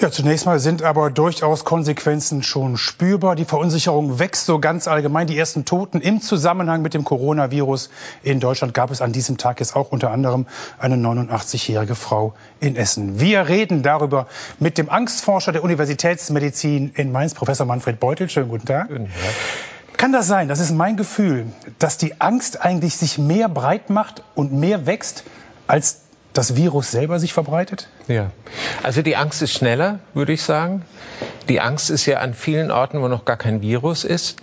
[0.00, 3.36] Ja, zunächst mal sind aber durchaus Konsequenzen schon spürbar.
[3.36, 5.26] Die Verunsicherung wächst so ganz allgemein.
[5.26, 7.90] Die ersten Toten im Zusammenhang mit dem Coronavirus
[8.22, 10.46] in Deutschland gab es an diesem Tag jetzt auch unter anderem
[10.78, 13.20] eine 89-jährige Frau in Essen.
[13.20, 14.26] Wir reden darüber
[14.58, 18.30] mit dem Angstforscher der Universitätsmedizin in Mainz, Professor Manfred Beutel.
[18.30, 18.88] Schönen guten Tag.
[18.88, 19.14] Guten Tag.
[19.98, 21.48] Kann das sein, das ist mein Gefühl,
[21.78, 25.24] dass die Angst eigentlich sich mehr breit macht und mehr wächst
[25.66, 26.00] als
[26.32, 27.88] das Virus selber sich verbreitet?
[28.08, 28.30] Ja,
[28.82, 30.82] also die Angst ist schneller, würde ich sagen.
[31.48, 34.36] Die Angst ist ja an vielen Orten, wo noch gar kein Virus ist.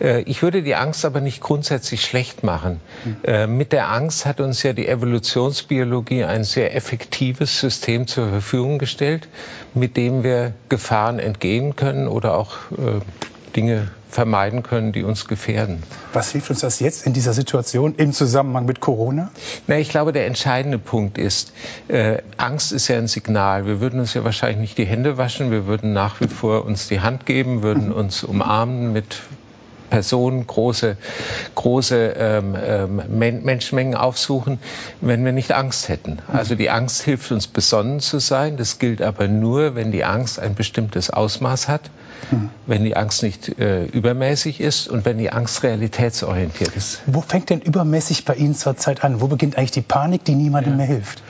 [0.00, 2.80] Äh, ich würde die Angst aber nicht grundsätzlich schlecht machen.
[3.04, 3.56] Mhm.
[3.56, 9.28] Mit der Angst hat uns ja die Evolutionsbiologie ein sehr effektives System zur Verfügung gestellt,
[9.74, 13.00] mit dem wir Gefahren entgehen können oder auch äh,
[13.52, 15.82] Dinge vermeiden können, die uns gefährden.
[16.12, 19.30] Was hilft uns das jetzt in dieser Situation im Zusammenhang mit Corona?
[19.66, 21.52] Na, ich glaube, der entscheidende Punkt ist,
[21.88, 23.66] äh, Angst ist ja ein Signal.
[23.66, 26.88] Wir würden uns ja wahrscheinlich nicht die Hände waschen, wir würden nach wie vor uns
[26.88, 27.92] die Hand geben, würden mhm.
[27.92, 29.22] uns umarmen mit
[29.92, 30.96] Personen große,
[31.54, 33.02] große ähm, ähm,
[33.44, 34.58] Menschenmengen aufsuchen,
[35.02, 36.20] wenn wir nicht Angst hätten.
[36.32, 38.56] Also die Angst hilft uns besonnen zu sein.
[38.56, 41.90] Das gilt aber nur, wenn die Angst ein bestimmtes Ausmaß hat,
[42.30, 42.50] mhm.
[42.66, 47.02] wenn die Angst nicht äh, übermäßig ist und wenn die Angst realitätsorientiert ist.
[47.06, 49.20] Wo fängt denn übermäßig bei Ihnen zurzeit an?
[49.20, 50.76] Wo beginnt eigentlich die Panik, die niemandem ja.
[50.78, 51.22] mehr hilft?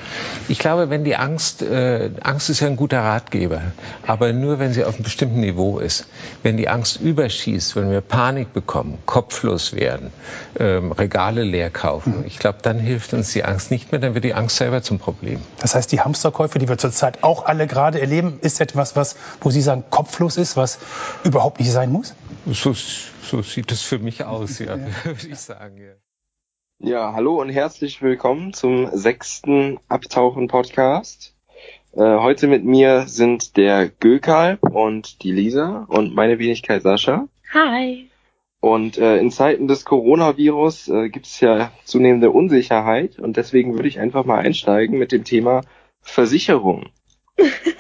[0.49, 3.61] Ich glaube, wenn die Angst, äh, Angst ist ja ein guter Ratgeber,
[4.07, 6.07] aber nur, wenn sie auf einem bestimmten Niveau ist.
[6.43, 10.11] Wenn die Angst überschießt, wenn wir Panik bekommen, kopflos werden,
[10.59, 12.19] ähm, Regale leer kaufen.
[12.19, 12.25] Mhm.
[12.27, 14.99] Ich glaube, dann hilft uns die Angst nicht mehr, dann wird die Angst selber zum
[14.99, 15.41] Problem.
[15.61, 19.51] Das heißt, die Hamsterkäufe, die wir zurzeit auch alle gerade erleben, ist etwas, was, wo
[19.51, 20.79] Sie sagen, kopflos ist, was
[21.25, 22.15] überhaupt nicht sein muss?
[22.47, 24.87] So, so sieht es für mich aus, ja, ja.
[25.05, 25.77] würde ich sagen.
[25.79, 25.93] Ja.
[26.85, 31.37] Ja, hallo und herzlich willkommen zum sechsten Abtauchen-Podcast.
[31.95, 37.29] Äh, heute mit mir sind der Gökal und die Lisa und meine Wenigkeit Sascha.
[37.53, 38.11] Hi.
[38.59, 43.89] Und äh, in Zeiten des Coronavirus äh, gibt es ja zunehmende Unsicherheit und deswegen würde
[43.89, 45.63] ich einfach mal einsteigen mit dem Thema
[46.01, 46.91] Versicherung.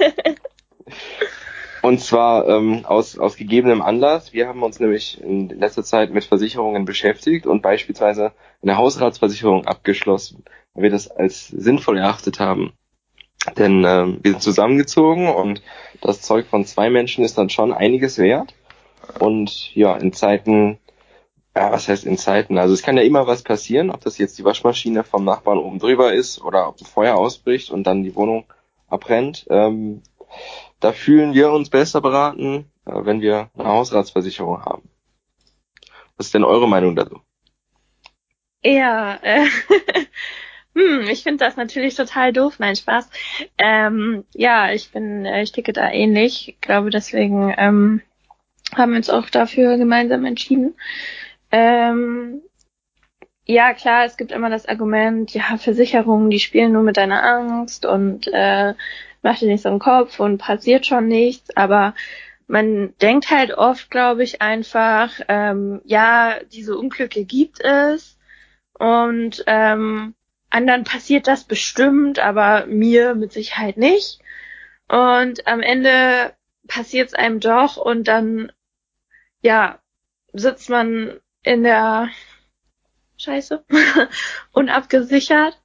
[1.82, 4.32] und zwar ähm, aus, aus gegebenem Anlass.
[4.32, 8.32] Wir haben uns nämlich in letzter Zeit mit Versicherungen beschäftigt und beispielsweise
[8.62, 10.44] eine Hausratsversicherung abgeschlossen,
[10.74, 12.72] weil wir das als sinnvoll erachtet haben.
[13.58, 15.62] Denn ähm, wir sind zusammengezogen und
[16.00, 18.54] das Zeug von zwei Menschen ist dann schon einiges wert.
[19.18, 20.78] Und ja, in Zeiten,
[21.56, 22.58] ja, was heißt in Zeiten?
[22.58, 25.80] Also es kann ja immer was passieren, ob das jetzt die Waschmaschine vom Nachbarn oben
[25.80, 28.44] drüber ist oder ob ein Feuer ausbricht und dann die Wohnung
[28.88, 29.46] abbrennt.
[29.50, 30.02] Ähm,
[30.82, 34.88] da fühlen wir uns besser beraten, äh, wenn wir eine Hausratsversicherung haben.
[36.16, 37.20] Was ist denn eure Meinung dazu?
[38.64, 39.46] Ja, äh,
[40.74, 42.58] hm, ich finde das natürlich total doof.
[42.58, 43.10] Nein, Spaß.
[43.58, 46.48] Ähm, ja, ich bin, äh, ich ticke da ähnlich.
[46.48, 48.02] Ich glaube, deswegen ähm,
[48.74, 50.74] haben wir uns auch dafür gemeinsam entschieden.
[51.50, 52.42] Ähm,
[53.44, 57.84] ja, klar, es gibt immer das Argument, ja, Versicherungen, die spielen nur mit deiner Angst
[57.84, 58.74] und äh,
[59.22, 61.94] mach dir nicht so einen Kopf und passiert schon nichts, aber
[62.46, 68.18] man denkt halt oft, glaube ich, einfach, ähm, ja, diese Unglücke gibt es
[68.78, 70.14] und ähm,
[70.50, 74.20] anderen passiert das bestimmt, aber mir mit Sicherheit nicht.
[74.88, 76.34] Und am Ende
[76.68, 78.52] passiert es einem doch und dann
[79.42, 79.78] ja,
[80.32, 82.08] sitzt man in der
[83.18, 83.64] Scheiße
[84.52, 85.60] unabgesichert.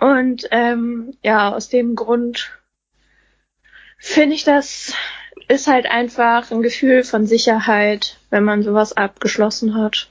[0.00, 2.59] Und ähm, ja, aus dem Grund
[4.00, 4.92] finde ich, das
[5.46, 10.08] ist halt einfach ein Gefühl von Sicherheit, wenn man sowas abgeschlossen hat.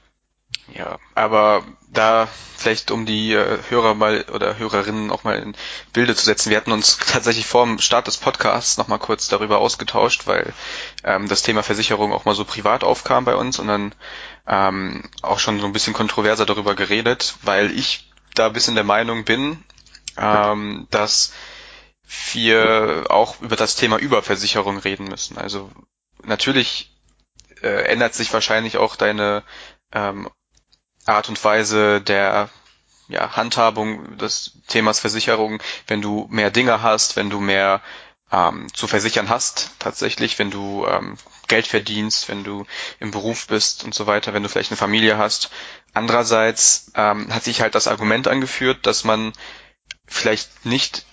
[0.74, 5.56] Ja, aber da vielleicht um die äh, Hörer mal oder Hörerinnen auch mal in
[5.94, 6.50] Bilde zu setzen.
[6.50, 10.54] Wir hatten uns tatsächlich vor dem Start des Podcasts noch mal kurz darüber ausgetauscht, weil
[11.04, 13.96] ähm, das Thema Versicherung auch mal so privat aufkam bei uns und dann
[14.48, 18.84] ähm, auch schon so ein bisschen kontroverser darüber geredet, weil ich da ein bisschen der
[18.84, 19.64] Meinung bin,
[20.18, 21.34] ähm, dass
[22.34, 25.38] wir auch über das Thema Überversicherung reden müssen.
[25.38, 25.70] Also
[26.24, 26.92] natürlich
[27.62, 29.44] äh, ändert sich wahrscheinlich auch deine
[29.94, 30.30] ähm,
[31.06, 32.50] Art und Weise der
[33.08, 37.82] ja, Handhabung des Themas Versicherung, wenn du mehr Dinge hast, wenn du mehr
[38.32, 41.18] ähm, zu versichern hast, tatsächlich, wenn du ähm,
[41.48, 42.66] Geld verdienst, wenn du
[43.00, 45.50] im Beruf bist und so weiter, wenn du vielleicht eine Familie hast.
[45.94, 49.34] Andererseits ähm, hat sich halt das Argument angeführt, dass man
[50.06, 51.06] vielleicht nicht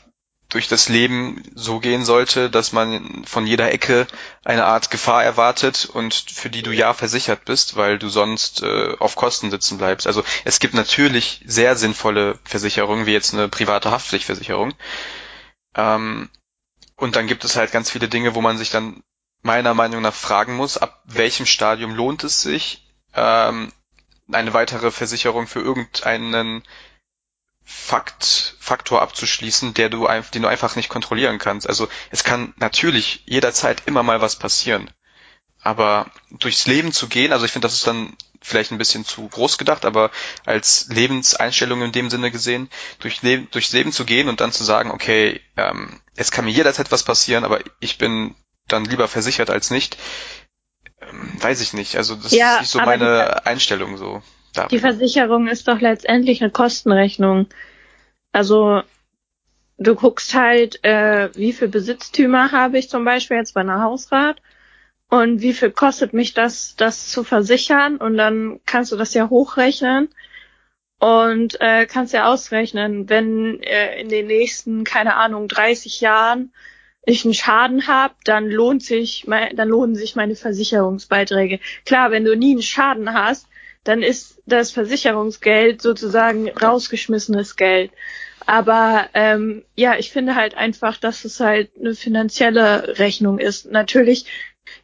[0.49, 4.07] durch das Leben so gehen sollte, dass man von jeder Ecke
[4.45, 8.97] eine Art Gefahr erwartet und für die du ja versichert bist, weil du sonst äh,
[8.99, 10.07] auf Kosten sitzen bleibst.
[10.07, 14.73] Also es gibt natürlich sehr sinnvolle Versicherungen, wie jetzt eine private Haftpflichtversicherung.
[15.75, 16.31] Ähm,
[16.95, 19.03] und dann gibt es halt ganz viele Dinge, wo man sich dann
[19.43, 23.73] meiner Meinung nach fragen muss, ab welchem Stadium lohnt es sich, ähm,
[24.31, 26.63] eine weitere Versicherung für irgendeinen
[27.69, 31.69] Fakt, Faktor abzuschließen, der du, den du einfach nicht kontrollieren kannst.
[31.69, 34.89] Also es kann natürlich jederzeit immer mal was passieren.
[35.61, 39.29] Aber durchs Leben zu gehen, also ich finde, das ist dann vielleicht ein bisschen zu
[39.29, 40.13] groß gedacht, aber
[40.45, 42.71] als Lebenseinstellung in dem Sinne gesehen,
[43.01, 46.53] durch Leben, durchs Leben zu gehen und dann zu sagen, okay, ähm, es kann mir
[46.53, 48.37] jederzeit was passieren, aber ich bin
[48.69, 49.97] dann lieber versichert als nicht,
[51.01, 51.97] ähm, weiß ich nicht.
[51.97, 54.23] Also das ja, ist nicht so meine die, Einstellung so.
[54.57, 54.69] Darüber.
[54.71, 57.47] Die Versicherung ist doch letztendlich eine Kostenrechnung.
[58.33, 58.83] Also
[59.79, 64.41] du guckst halt, äh, wie viel Besitztümer habe ich zum Beispiel jetzt bei einer Hausrat
[65.09, 69.29] und wie viel kostet mich das, das zu versichern und dann kannst du das ja
[69.29, 70.09] hochrechnen
[70.99, 76.53] und äh, kannst ja ausrechnen, wenn äh, in den nächsten, keine Ahnung, 30 Jahren
[77.05, 81.61] ich einen Schaden habe, dann lohnt sich, dann lohnen sich meine Versicherungsbeiträge.
[81.85, 83.47] Klar, wenn du nie einen Schaden hast,
[83.87, 87.93] dann ist das Versicherungsgeld sozusagen rausgeschmissenes Geld.
[88.47, 93.71] Aber ähm, ja, ich finde halt einfach, dass es halt eine finanzielle Rechnung ist.
[93.71, 94.27] Natürlich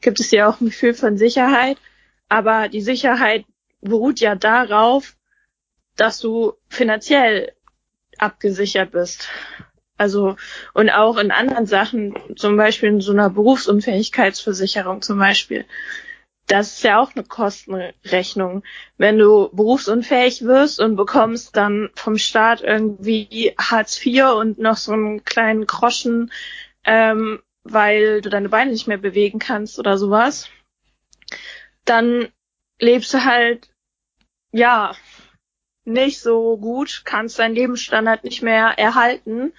[0.01, 1.79] gibt es ja auch ein Gefühl von Sicherheit,
[2.29, 3.45] aber die Sicherheit
[3.81, 5.17] beruht ja darauf,
[5.97, 7.53] dass du finanziell
[8.19, 9.29] abgesichert bist.
[9.99, 10.37] Also,
[10.75, 15.65] und auch in anderen Sachen, zum Beispiel in so einer Berufsunfähigkeitsversicherung zum Beispiel.
[16.53, 18.63] Das ist ja auch eine Kostenrechnung.
[18.99, 24.93] Wenn du berufsunfähig wirst und bekommst dann vom Staat irgendwie Hartz IV und noch so
[24.93, 26.31] einen kleinen Groschen,
[26.85, 30.51] ähm, weil du deine Beine nicht mehr bewegen kannst oder sowas,
[31.87, 32.29] dann
[32.79, 33.71] lebst du halt,
[34.51, 34.95] ja,
[35.87, 39.55] nicht so gut, kannst deinen Lebensstandard nicht mehr erhalten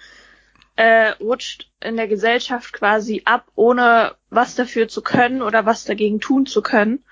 [0.76, 6.20] äh, rutscht in der Gesellschaft quasi ab, ohne was dafür zu können oder was dagegen
[6.20, 7.04] tun zu können.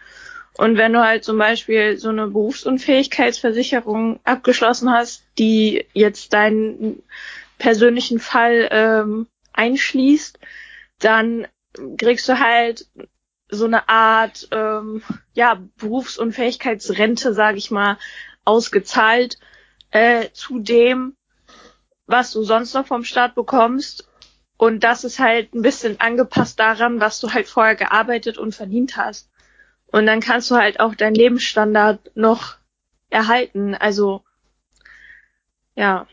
[0.54, 7.02] Und wenn du halt zum Beispiel so eine Berufsunfähigkeitsversicherung abgeschlossen hast, die jetzt deinen
[7.58, 10.38] persönlichen Fall ähm, einschließt,
[10.98, 11.46] dann
[11.96, 12.86] kriegst du halt
[13.48, 15.02] so eine Art ähm,
[15.34, 17.98] ja Berufsunfähigkeitsrente, sage ich mal,
[18.44, 19.38] ausgezahlt
[19.90, 21.16] äh, zu dem,
[22.06, 24.08] was du sonst noch vom Staat bekommst.
[24.56, 28.96] Und das ist halt ein bisschen angepasst daran, was du halt vorher gearbeitet und verdient
[28.96, 29.30] hast.
[29.86, 32.56] Und dann kannst du halt auch deinen Lebensstandard noch
[33.10, 33.74] erhalten.
[33.74, 34.24] Also,
[35.74, 36.06] ja,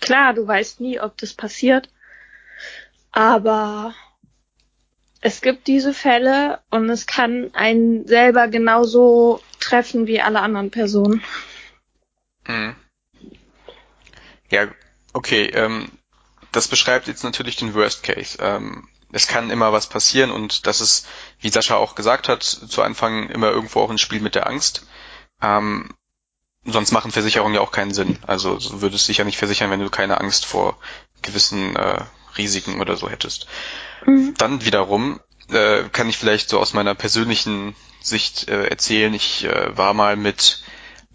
[0.00, 1.88] klar, du weißt nie, ob das passiert.
[3.12, 3.94] Aber
[5.20, 11.22] es gibt diese Fälle und es kann einen selber genauso treffen wie alle anderen Personen.
[12.44, 12.74] Hm.
[14.50, 14.68] Ja,
[15.12, 15.90] Okay, ähm,
[16.52, 18.38] das beschreibt jetzt natürlich den Worst Case.
[18.40, 21.06] Ähm, es kann immer was passieren und das ist,
[21.40, 24.86] wie Sascha auch gesagt hat, zu Anfang immer irgendwo auch ein Spiel mit der Angst.
[25.42, 25.94] Ähm,
[26.64, 28.18] sonst machen Versicherungen ja auch keinen Sinn.
[28.26, 30.78] Also du würdest dich ja nicht versichern, wenn du keine Angst vor
[31.20, 32.04] gewissen äh,
[32.38, 33.46] Risiken oder so hättest.
[34.06, 34.34] Mhm.
[34.38, 35.20] Dann wiederum
[35.50, 40.16] äh, kann ich vielleicht so aus meiner persönlichen Sicht äh, erzählen, ich äh, war mal
[40.16, 40.62] mit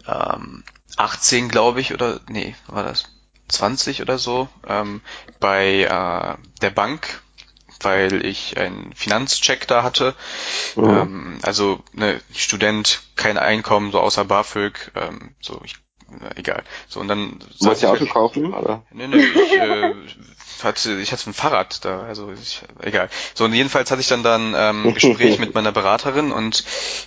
[0.06, 0.64] ähm,
[0.96, 3.04] 18, glaube ich, oder nee, war das?
[3.48, 5.00] 20 oder so ähm,
[5.40, 7.22] bei äh, der Bank,
[7.80, 10.14] weil ich einen Finanzcheck da hatte.
[10.76, 10.84] Mhm.
[10.84, 15.76] Ähm, also ne, Student, kein Einkommen, so außer BAföG, ähm, so ich
[16.10, 16.62] na, egal.
[16.88, 18.82] So und dann du Auto halt, kaufen, oder?
[18.90, 19.94] Nee, nee, ich äh,
[20.62, 23.10] hatte ich hatte ein Fahrrad da, also ich, egal.
[23.34, 26.64] So und jedenfalls hatte ich dann dann ähm, Gespräch mit meiner Beraterin und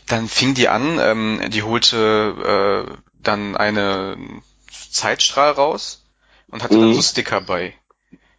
[0.07, 2.93] dann fing die an, ähm, die holte äh,
[3.23, 4.17] dann eine
[4.91, 6.00] Zeitstrahl raus
[6.51, 6.81] und hatte mhm.
[6.81, 7.73] dann so Sticker bei.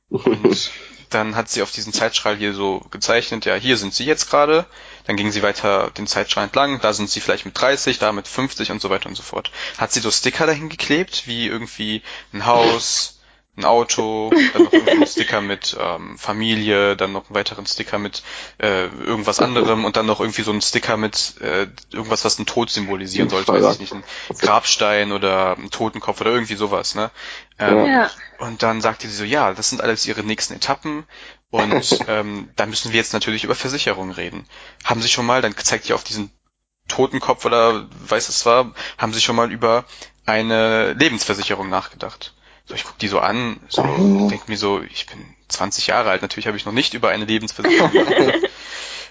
[0.09, 0.71] Und
[1.11, 4.67] dann hat sie auf diesen Zeitstrahl hier so gezeichnet, ja, hier sind sie jetzt gerade,
[5.07, 8.29] dann ging sie weiter den Zeitstrahl entlang, da sind sie vielleicht mit 30, da mit
[8.29, 9.51] 50 und so weiter und so fort.
[9.79, 12.03] Hat sie so Sticker dahin geklebt, wie irgendwie
[12.33, 13.21] ein Haus,
[13.55, 18.23] ein Auto, dann noch einen Sticker mit ähm, Familie, dann noch einen weiteren Sticker mit
[18.59, 22.47] äh, irgendwas anderem und dann noch irgendwie so einen Sticker mit äh, irgendwas, was einen
[22.47, 24.05] Tod symbolisieren sollte, weiß ich nicht, ein
[24.39, 27.11] Grabstein oder ein Totenkopf oder irgendwie sowas, ne?
[27.59, 28.11] Ähm, ja.
[28.39, 31.05] Und dann sagte sie so, ja, das sind alles ihre nächsten Etappen
[31.51, 34.47] und ähm, da müssen wir jetzt natürlich über Versicherungen reden.
[34.83, 36.31] Haben Sie schon mal, dann zeigt ihr auf diesen
[36.89, 39.85] Totenkopf oder weiß es war, haben Sie schon mal über
[40.25, 42.33] eine Lebensversicherung nachgedacht?
[42.73, 44.29] So, ich guck die so an, so, oh.
[44.31, 47.27] denke mir so, ich bin 20 Jahre alt, natürlich habe ich noch nicht über eine
[47.27, 48.51] Lebensversicherung nachgedacht.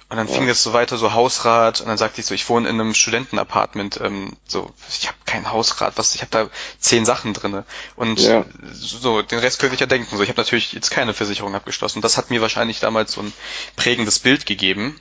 [0.10, 2.68] Und dann fing es so weiter, so Hausrat, und dann sagte ich so, ich wohne
[2.68, 6.50] in einem Studentenapartment, ähm, so, ich habe kein Hausrat, was ich habe da
[6.80, 7.66] zehn Sachen drinne
[7.96, 8.46] und ja.
[8.74, 10.18] so den Rest könnte ich ja denken.
[10.18, 12.02] So, ich habe natürlich jetzt keine Versicherung abgeschlossen.
[12.02, 13.32] Das hat mir wahrscheinlich damals so ein
[13.76, 15.00] prägendes Bild gegeben,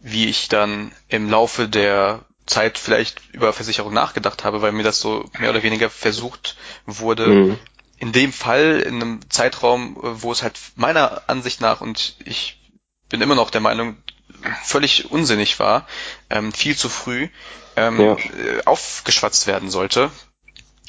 [0.00, 4.98] wie ich dann im Laufe der Zeit vielleicht über Versicherung nachgedacht habe, weil mir das
[4.98, 6.56] so mehr oder weniger versucht
[6.86, 7.58] wurde, mhm.
[8.02, 12.58] In dem Fall, in einem Zeitraum, wo es halt meiner Ansicht nach und ich
[13.08, 13.96] bin immer noch der Meinung,
[14.64, 15.86] völlig unsinnig war,
[16.28, 17.28] ähm, viel zu früh
[17.76, 18.16] ähm, ja.
[18.16, 20.10] Äh, aufgeschwatzt werden sollte.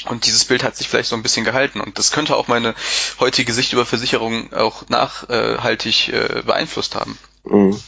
[0.06, 1.82] Und dieses Bild hat sich vielleicht so ein bisschen gehalten.
[1.82, 2.74] Und das könnte auch meine
[3.20, 7.20] heutige Sicht über Versicherungen auch nachhaltig äh, beeinflusst haben.
[7.44, 7.80] Mhm.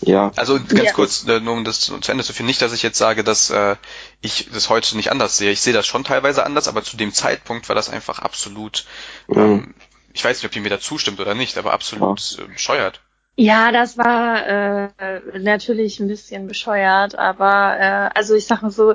[0.00, 0.32] Ja.
[0.36, 0.92] Also ganz ja.
[0.92, 3.50] kurz, äh, nur um das zu Ende zu führen, nicht, dass ich jetzt sage, dass
[3.50, 3.76] äh,
[4.20, 5.50] ich das heute nicht anders sehe.
[5.50, 8.84] Ich sehe das schon teilweise anders, aber zu dem Zeitpunkt war das einfach absolut,
[9.26, 9.38] mhm.
[9.38, 9.74] ähm,
[10.12, 12.44] ich weiß nicht, ob ihr mir da zustimmt oder nicht, aber absolut ja.
[12.44, 13.00] äh, bescheuert.
[13.36, 18.94] Ja, das war äh, natürlich ein bisschen bescheuert, aber äh, also ich sag mal so,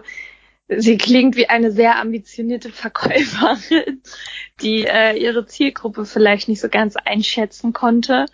[0.68, 4.02] sie klingt wie eine sehr ambitionierte Verkäuferin,
[4.62, 8.26] die äh, ihre Zielgruppe vielleicht nicht so ganz einschätzen konnte.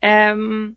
[0.00, 0.76] Ähm,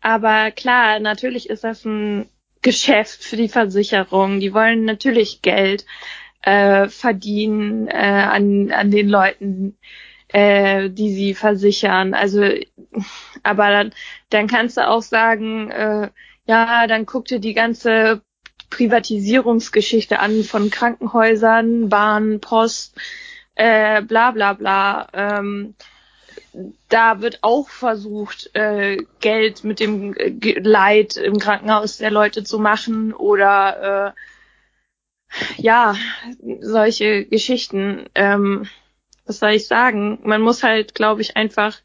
[0.00, 2.28] aber klar, natürlich ist das ein
[2.62, 4.40] Geschäft für die Versicherung.
[4.40, 5.86] Die wollen natürlich Geld
[6.42, 9.78] äh, verdienen äh, an, an den Leuten,
[10.28, 12.14] äh, die sie versichern.
[12.14, 12.44] Also,
[13.42, 13.92] aber dann,
[14.30, 16.10] dann kannst du auch sagen, äh,
[16.46, 18.22] ja, dann guck dir die ganze
[18.70, 22.98] Privatisierungsgeschichte an von Krankenhäusern, Bahn, Post,
[23.54, 25.08] äh, bla bla bla.
[25.12, 25.74] Ähm,
[26.88, 32.58] da wird auch versucht, äh, Geld mit dem äh, Leid im Krankenhaus der Leute zu
[32.58, 35.94] machen oder äh, ja,
[36.60, 38.06] solche Geschichten.
[38.14, 38.68] Ähm,
[39.26, 40.18] was soll ich sagen?
[40.24, 41.78] Man muss halt, glaube ich, einfach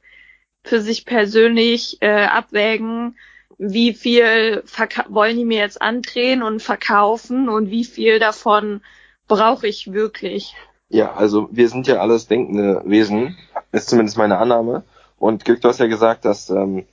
[0.64, 3.18] für sich persönlich äh, abwägen,
[3.58, 4.64] wie viel
[5.08, 8.82] wollen die mir jetzt andrehen und verkaufen und wie viel davon
[9.28, 10.56] brauche ich wirklich.
[10.96, 13.36] Ja, also wir sind ja alles denkende Wesen,
[13.74, 14.86] ist zumindest meine Annahme.
[15.20, 16.86] Und Glück, du hast ja gesagt, dass ähm,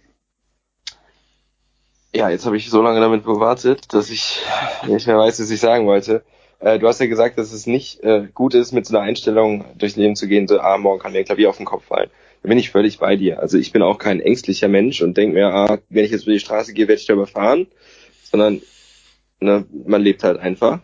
[2.13, 4.43] ja, jetzt habe ich so lange damit gewartet, dass ich
[4.89, 6.25] nicht mehr weiß, was ich sagen wollte.
[6.59, 9.67] Äh, du hast ja gesagt, dass es nicht äh, gut ist, mit so einer Einstellung
[9.79, 12.11] durchs Leben zu gehen, so, ah, morgen kann mir ein Klavier auf den Kopf fallen.
[12.43, 13.39] Da bin ich völlig bei dir.
[13.39, 16.33] Also ich bin auch kein ängstlicher Mensch und denke mir, ah, wenn ich jetzt über
[16.33, 17.69] die Straße gehe, werde ich da überfahren.
[18.25, 18.63] Sondern
[19.39, 20.81] ne, man lebt halt einfach.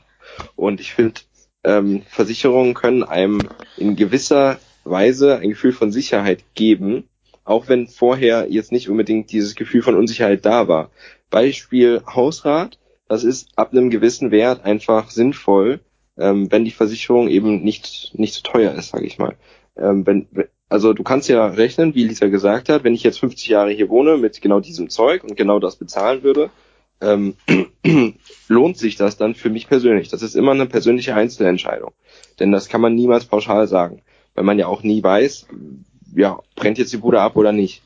[0.55, 1.21] Und ich finde,
[1.65, 7.09] ähm, Versicherungen können einem in gewisser Weise ein Gefühl von Sicherheit geben,
[7.45, 10.91] auch wenn vorher jetzt nicht unbedingt dieses Gefühl von Unsicherheit da war.
[11.31, 15.81] Beispiel Hausrat das ist ab einem gewissen Wert einfach sinnvoll,
[16.19, 19.35] ähm, wenn die Versicherung eben nicht, nicht zu teuer ist, sage ich mal.
[19.77, 20.29] Ähm, wenn,
[20.69, 23.89] also du kannst ja rechnen, wie Lisa gesagt hat, wenn ich jetzt 50 Jahre hier
[23.89, 26.51] wohne mit genau diesem Zeug und genau das bezahlen würde,
[27.01, 27.35] ähm,
[28.49, 30.09] lohnt sich das dann für mich persönlich.
[30.09, 31.93] Das ist immer eine persönliche Einzelentscheidung.
[32.39, 34.03] Denn das kann man niemals pauschal sagen,
[34.35, 35.49] weil man ja auch nie weiß,
[36.15, 37.83] ja, brennt jetzt die Bude ab oder nicht.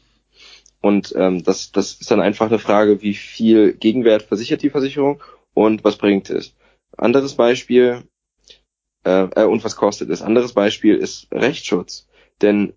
[0.80, 5.22] Und ähm, das, das ist dann einfach eine Frage, wie viel Gegenwert versichert die Versicherung
[5.54, 6.54] und was bringt es.
[6.96, 8.02] Anderes Beispiel,
[9.04, 10.22] äh, äh, und was kostet es.
[10.22, 12.08] Anderes Beispiel ist Rechtsschutz.
[12.40, 12.74] Denn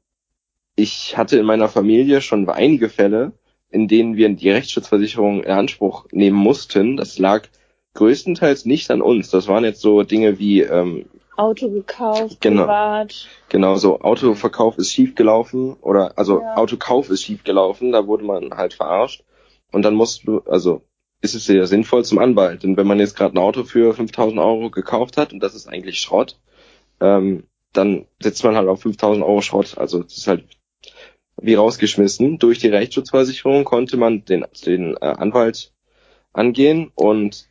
[0.76, 3.34] ich hatte in meiner Familie schon einige Fälle,
[3.70, 6.98] in denen wir die Rechtsschutzversicherung in Anspruch nehmen mussten.
[6.98, 7.48] Das lag
[7.94, 9.30] größtenteils nicht an uns.
[9.30, 11.06] Das waren jetzt so Dinge wie ähm,
[11.38, 12.64] Auto gekauft, genau.
[12.64, 13.28] privat.
[13.50, 16.56] Genau, so Autoverkauf ist schief gelaufen oder also ja.
[16.56, 19.24] Autokauf ist schief gelaufen, da wurde man halt verarscht.
[19.72, 20.82] Und dann musst du, also
[21.22, 22.64] ist es sehr sinnvoll zum Anwalt.
[22.64, 25.68] Denn wenn man jetzt gerade ein Auto für 5000 Euro gekauft hat und das ist
[25.68, 26.40] eigentlich Schrott,
[27.02, 27.44] ähm,
[27.74, 29.78] dann setzt man halt auf 5000 Euro Schrott.
[29.78, 30.46] Also das ist halt
[31.46, 32.40] wie rausgeschmissen.
[32.40, 35.72] Durch die Rechtsschutzversicherung konnte man den, den äh, Anwalt
[36.34, 37.48] angehen und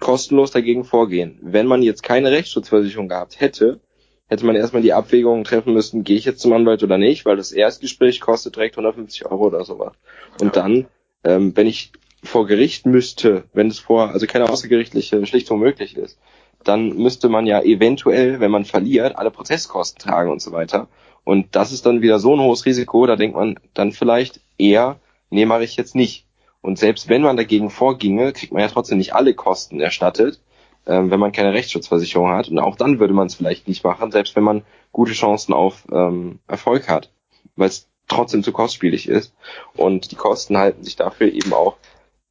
[0.00, 1.38] kostenlos dagegen vorgehen.
[1.42, 3.80] Wenn man jetzt keine Rechtsschutzversicherung gehabt hätte,
[4.26, 7.36] hätte man erstmal die Abwägung treffen müssen, gehe ich jetzt zum Anwalt oder nicht, weil
[7.36, 9.92] das Erstgespräch kostet direkt 150 Euro oder sowas.
[10.40, 10.62] Und ja.
[10.62, 10.86] dann,
[11.24, 16.18] ähm, wenn ich vor Gericht müsste, wenn es vor, also keine außergerichtliche Schlichtung möglich ist,
[16.64, 20.88] dann müsste man ja eventuell, wenn man verliert, alle Prozesskosten tragen und so weiter.
[21.30, 24.98] Und das ist dann wieder so ein hohes Risiko, da denkt man dann vielleicht eher,
[25.30, 26.26] nee, mache ich jetzt nicht.
[26.60, 30.40] Und selbst wenn man dagegen vorginge, kriegt man ja trotzdem nicht alle Kosten erstattet,
[30.88, 32.48] ähm, wenn man keine Rechtsschutzversicherung hat.
[32.48, 35.84] Und auch dann würde man es vielleicht nicht machen, selbst wenn man gute Chancen auf
[35.92, 37.12] ähm, Erfolg hat,
[37.54, 39.32] weil es trotzdem zu kostspielig ist.
[39.74, 41.76] Und die Kosten halten sich dafür eben auch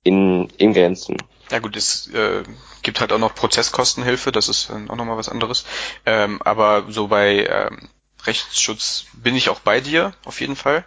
[0.03, 1.15] in, in Grenzen.
[1.49, 2.43] Ja gut, es äh,
[2.81, 5.63] gibt halt auch noch Prozesskostenhilfe, das ist äh, auch nochmal was anderes.
[6.05, 7.87] Ähm, aber so bei ähm,
[8.25, 10.85] Rechtsschutz bin ich auch bei dir, auf jeden Fall.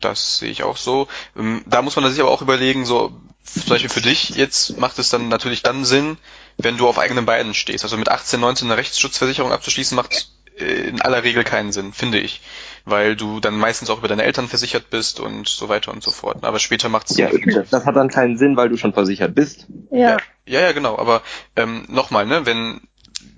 [0.00, 1.08] Das sehe ich auch so.
[1.36, 4.98] Ähm, da muss man sich aber auch überlegen, so zum Beispiel für dich jetzt macht
[4.98, 6.16] es dann natürlich dann Sinn,
[6.58, 7.84] wenn du auf eigenen Beinen stehst.
[7.84, 12.18] Also mit 18, 19 eine Rechtsschutzversicherung abzuschließen, macht äh, in aller Regel keinen Sinn, finde
[12.18, 12.40] ich.
[12.84, 16.10] Weil du dann meistens auch über deine Eltern versichert bist und so weiter und so
[16.10, 16.42] fort.
[16.42, 17.30] Aber später macht es ja,
[17.70, 19.66] das hat dann keinen Sinn, weil du schon versichert bist.
[19.90, 20.16] Ja.
[20.46, 20.98] Ja, ja, genau.
[20.98, 21.22] Aber
[21.54, 22.80] ähm, nochmal, ne, wenn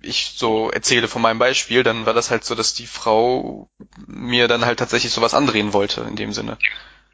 [0.03, 3.69] ich so erzähle von meinem Beispiel, dann war das halt so, dass die Frau
[4.07, 6.59] mir dann halt tatsächlich sowas andrehen wollte in dem Sinne.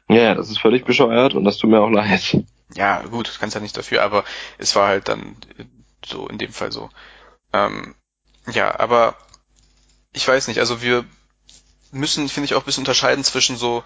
[0.09, 2.43] Ja, das ist völlig bescheuert und das tut mir auch leid.
[2.73, 4.23] Ja, gut, das kannst ja nicht dafür, aber
[4.57, 5.35] es war halt dann
[6.05, 6.89] so in dem Fall so.
[7.53, 7.95] Ähm,
[8.51, 9.15] ja, aber
[10.13, 11.05] ich weiß nicht, also wir
[11.91, 13.83] müssen, finde ich, auch ein bisschen unterscheiden zwischen so,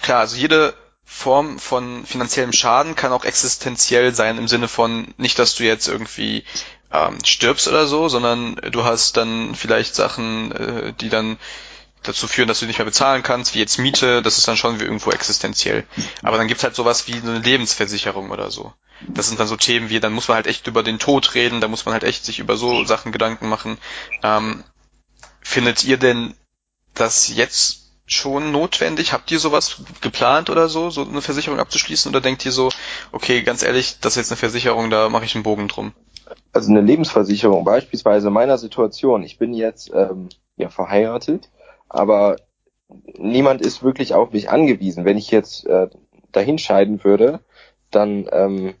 [0.00, 0.74] klar, also jede
[1.04, 5.88] Form von finanziellem Schaden kann auch existenziell sein im Sinne von nicht, dass du jetzt
[5.88, 6.44] irgendwie
[6.92, 11.38] ähm, stirbst oder so, sondern du hast dann vielleicht Sachen, äh, die dann
[12.02, 14.80] dazu führen, dass du nicht mehr bezahlen kannst, wie jetzt Miete, das ist dann schon
[14.80, 15.86] wie irgendwo existenziell.
[16.22, 18.72] Aber dann gibt's halt sowas wie eine Lebensversicherung oder so.
[19.06, 21.60] Das sind dann so Themen wie, dann muss man halt echt über den Tod reden,
[21.60, 23.78] da muss man halt echt sich über so Sachen Gedanken machen.
[24.22, 24.64] Ähm,
[25.40, 26.34] findet ihr denn
[26.94, 29.12] das jetzt schon notwendig?
[29.12, 32.10] Habt ihr sowas geplant oder so, so eine Versicherung abzuschließen?
[32.10, 32.70] Oder denkt ihr so,
[33.12, 35.92] okay, ganz ehrlich, das ist jetzt eine Versicherung, da mache ich einen Bogen drum?
[36.52, 41.48] Also eine Lebensversicherung, beispielsweise in meiner Situation, ich bin jetzt ähm, ja verheiratet
[41.92, 42.36] aber
[43.18, 45.04] niemand ist wirklich auf mich angewiesen.
[45.04, 45.88] Wenn ich jetzt äh,
[46.32, 47.40] dahin scheiden würde,
[47.90, 48.74] dann ähm,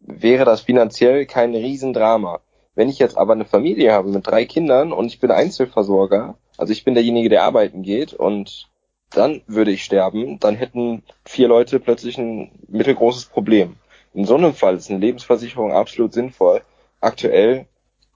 [0.00, 2.40] wäre das finanziell kein Riesendrama.
[2.74, 6.72] Wenn ich jetzt aber eine Familie habe mit drei Kindern und ich bin Einzelversorger, also
[6.72, 8.68] ich bin derjenige, der arbeiten geht und
[9.10, 13.76] dann würde ich sterben, dann hätten vier Leute plötzlich ein mittelgroßes Problem.
[14.12, 16.60] In so einem Fall ist eine Lebensversicherung absolut sinnvoll.
[17.00, 17.66] Aktuell,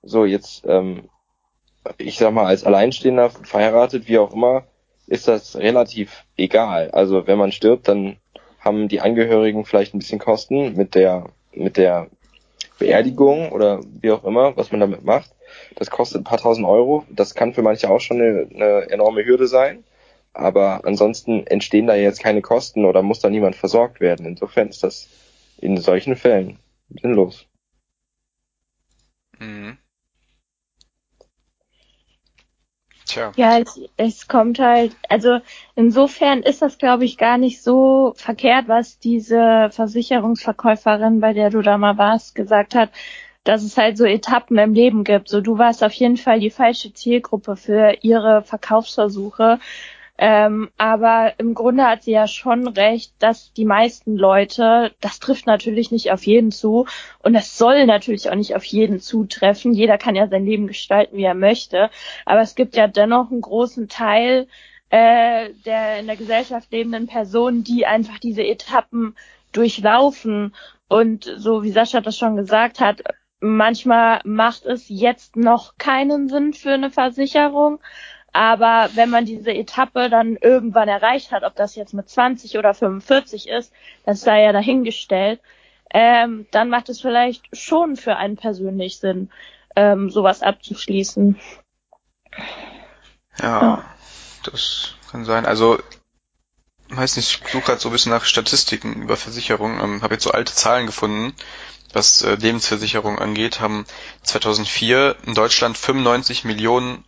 [0.03, 1.09] so jetzt ähm,
[1.99, 4.65] ich sag mal, als Alleinstehender, verheiratet, wie auch immer,
[5.07, 6.91] ist das relativ egal.
[6.91, 8.17] Also wenn man stirbt, dann
[8.61, 12.09] haben die Angehörigen vielleicht ein bisschen Kosten mit der, mit der
[12.79, 15.31] Beerdigung oder wie auch immer, was man damit macht.
[15.77, 17.05] Das kostet ein paar tausend Euro.
[17.11, 19.85] Das kann für manche auch schon eine, eine enorme Hürde sein.
[20.33, 24.25] Aber ansonsten entstehen da jetzt keine Kosten oder muss da niemand versorgt werden.
[24.25, 25.09] Insofern ist das
[25.59, 26.59] in solchen Fällen
[27.03, 27.47] sinnlos.
[29.43, 29.79] Mhm.
[33.07, 33.33] Tja.
[33.37, 35.41] Ja, es, es kommt halt, also
[35.75, 41.61] insofern ist das, glaube ich, gar nicht so verkehrt, was diese Versicherungsverkäuferin, bei der du
[41.61, 42.91] da mal warst, gesagt hat,
[43.45, 45.29] dass es halt so Etappen im Leben gibt.
[45.29, 49.59] So, du warst auf jeden Fall die falsche Zielgruppe für ihre Verkaufsversuche.
[50.19, 55.47] Ähm, aber im Grunde hat sie ja schon recht, dass die meisten Leute, das trifft
[55.47, 56.87] natürlich nicht auf jeden zu
[57.23, 59.73] und es soll natürlich auch nicht auf jeden zutreffen.
[59.73, 61.91] Jeder kann ja sein Leben gestalten, wie er möchte.
[62.27, 64.47] Aber es gibt ja dennoch einen großen Teil
[64.93, 69.17] äh, der in der Gesellschaft lebenden Personen, die einfach diese Etappen
[69.53, 70.55] durchlaufen.
[70.87, 73.03] Und so wie Sascha das schon gesagt hat,
[73.41, 77.81] manchmal macht es jetzt noch keinen Sinn für eine Versicherung.
[78.33, 82.73] Aber wenn man diese Etappe dann irgendwann erreicht hat, ob das jetzt mit 20 oder
[82.73, 83.73] 45 ist,
[84.07, 85.41] das sei ja dahingestellt,
[85.93, 89.31] ähm, dann macht es vielleicht schon für einen persönlich Sinn,
[89.77, 91.39] ähm, sowas abzuschließen.
[93.39, 93.85] Ja, ja,
[94.45, 95.45] das kann sein.
[95.45, 95.79] Also,
[96.89, 99.81] weiß nicht, ich suche gerade so ein bisschen nach Statistiken über Versicherungen.
[99.81, 101.35] Ähm, habe jetzt so alte Zahlen gefunden,
[101.93, 103.61] was äh, Lebensversicherung angeht.
[103.61, 103.85] Haben
[104.23, 107.05] 2004 in Deutschland 95 Millionen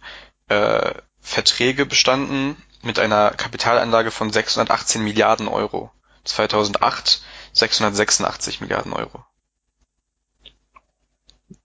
[0.49, 0.93] äh,
[1.25, 5.91] Verträge bestanden mit einer Kapitalanlage von 618 Milliarden Euro.
[6.25, 7.23] 2008
[7.55, 9.25] 686 Milliarden Euro.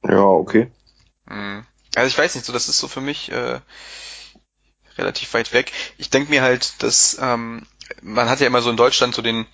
[0.04, 0.72] Ja, okay.
[1.26, 1.66] Mhm.
[1.96, 3.60] Also ich weiß nicht, so das ist so für mich äh,
[4.98, 5.72] relativ weit weg.
[5.98, 7.68] Ich denke mir halt, dass ähm,
[8.02, 9.46] man hat ja immer so in Deutschland so den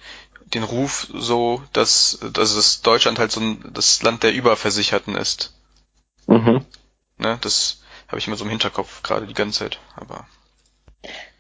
[0.54, 5.54] den Ruf so, dass dass es Deutschland halt so ein, das Land der Überversicherten ist.
[6.28, 6.64] Mhm.
[7.18, 7.82] Ne, das
[8.16, 9.80] habe ich immer so im Hinterkopf gerade die ganze Zeit.
[9.98, 10.26] Aber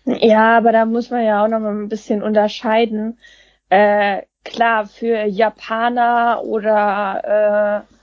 [0.03, 3.17] ja, aber da muss man ja auch noch mal ein bisschen unterscheiden.
[3.69, 7.95] Äh, klar, für Japaner oder äh,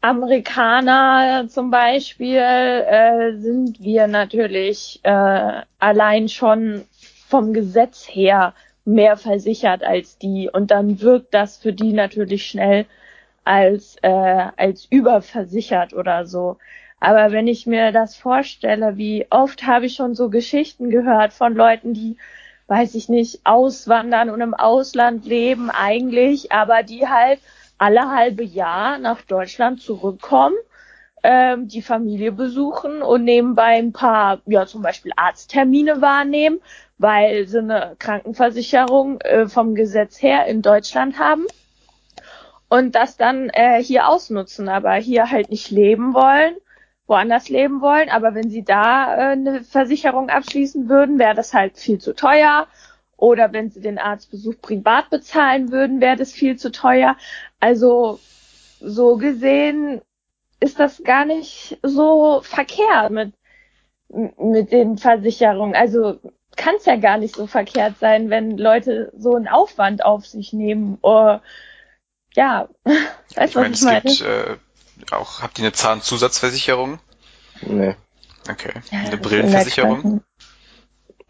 [0.00, 6.86] Amerikaner zum Beispiel äh, sind wir natürlich äh, allein schon
[7.28, 8.54] vom Gesetz her
[8.86, 12.86] mehr versichert als die und dann wirkt das für die natürlich schnell
[13.44, 14.08] als äh,
[14.56, 16.56] als überversichert oder so.
[17.00, 21.54] Aber wenn ich mir das vorstelle, wie oft habe ich schon so Geschichten gehört von
[21.54, 22.18] Leuten, die,
[22.66, 27.40] weiß ich nicht, auswandern und im Ausland leben eigentlich, aber die halt
[27.78, 30.54] alle halbe Jahr nach Deutschland zurückkommen,
[31.22, 36.60] ähm, die Familie besuchen und nebenbei ein paar, ja zum Beispiel Arzttermine wahrnehmen,
[36.98, 41.46] weil sie eine Krankenversicherung äh, vom Gesetz her in Deutschland haben
[42.68, 46.54] und das dann äh, hier ausnutzen, aber hier halt nicht leben wollen,
[47.10, 48.08] woanders leben wollen.
[48.08, 52.66] Aber wenn sie da äh, eine Versicherung abschließen würden, wäre das halt viel zu teuer.
[53.18, 57.16] Oder wenn sie den Arztbesuch privat bezahlen würden, wäre das viel zu teuer.
[57.58, 58.18] Also
[58.80, 60.00] so gesehen
[60.60, 63.34] ist das gar nicht so verkehrt mit,
[64.08, 65.74] mit den Versicherungen.
[65.74, 66.18] Also
[66.56, 70.52] kann es ja gar nicht so verkehrt sein, wenn Leute so einen Aufwand auf sich
[70.52, 70.98] nehmen.
[71.02, 71.38] Oh,
[72.34, 72.68] ja,
[73.34, 74.00] weißt du, was ich meine?
[74.02, 74.56] Gibt, äh,
[75.10, 76.98] auch, habt ihr eine Zahnzusatzversicherung?
[77.62, 77.96] Nee.
[78.48, 78.72] Okay.
[78.90, 80.22] Ja, eine Brillenversicherung?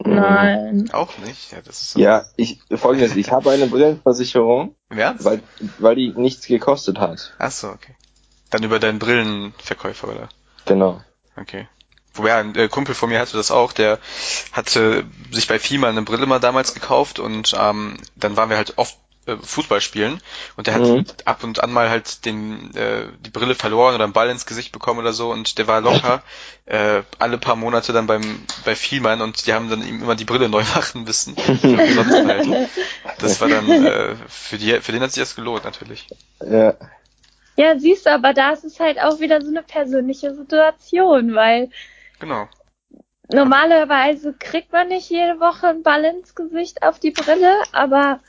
[0.02, 0.88] Nein.
[0.92, 1.52] Auch nicht?
[1.52, 5.14] Ja, das ist so ja ich, folgendes, ich habe eine Brillenversicherung, ja?
[5.18, 5.42] weil,
[5.78, 7.34] weil die nichts gekostet hat.
[7.38, 7.94] Ach so, okay.
[8.48, 10.28] Dann über deinen Brillenverkäufer, oder?
[10.64, 11.02] Genau.
[11.36, 11.68] Okay.
[12.14, 13.98] Wobei ein äh, Kumpel von mir hatte das auch, der
[14.52, 18.78] hatte sich bei FIMA eine Brille mal damals gekauft und ähm, dann waren wir halt
[18.78, 18.98] oft
[19.30, 20.20] äh, Fußball spielen
[20.56, 21.04] und der hat mhm.
[21.24, 24.72] ab und an mal halt den äh, die Brille verloren oder einen Ball ins Gesicht
[24.72, 26.22] bekommen oder so und der war locker
[26.66, 30.24] äh, alle paar Monate dann beim bei Vielmann und die haben dann ihm immer die
[30.24, 31.36] Brille neu machen müssen.
[31.36, 32.68] halt.
[33.18, 36.06] Das war dann äh, für die für den hat sich das gelohnt natürlich.
[36.44, 36.74] Ja.
[37.56, 41.68] Ja, siehst du, aber da ist es halt auch wieder so eine persönliche Situation, weil
[42.20, 42.48] Genau.
[43.32, 48.20] Normalerweise kriegt man nicht jede Woche einen Ball ins Gesicht auf die Brille, aber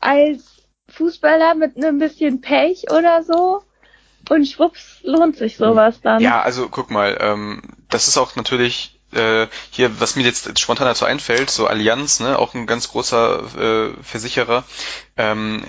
[0.00, 3.62] als Fußballer mit einem bisschen Pech oder so
[4.28, 6.20] und schwupps lohnt sich sowas dann.
[6.20, 10.86] Ja, also guck mal, ähm, das ist auch natürlich äh, hier, was mir jetzt spontan
[10.86, 14.64] dazu einfällt, so Allianz, ne, auch ein ganz großer äh, Versicherer,
[15.16, 15.64] ähm,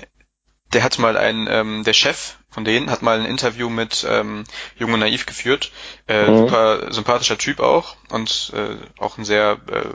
[0.73, 4.43] der hat mal ein, ähm, der Chef von denen hat mal ein Interview mit ähm,
[4.77, 5.71] Jung und Naiv geführt.
[6.07, 6.37] Äh, mhm.
[6.37, 9.93] Super sympathischer Typ auch und äh, auch ein sehr, äh,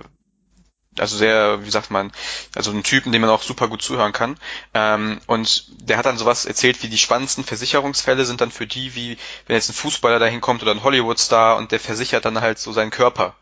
[0.99, 2.13] also sehr, wie sagt man,
[2.55, 4.37] also ein Typen, dem man auch super gut zuhören kann.
[4.75, 8.95] Ähm, und der hat dann sowas erzählt, wie die spannendsten Versicherungsfälle sind dann für die,
[8.95, 12.59] wie wenn jetzt ein Fußballer dahin kommt oder ein Hollywood-Star und der versichert dann halt
[12.59, 13.35] so seinen Körper.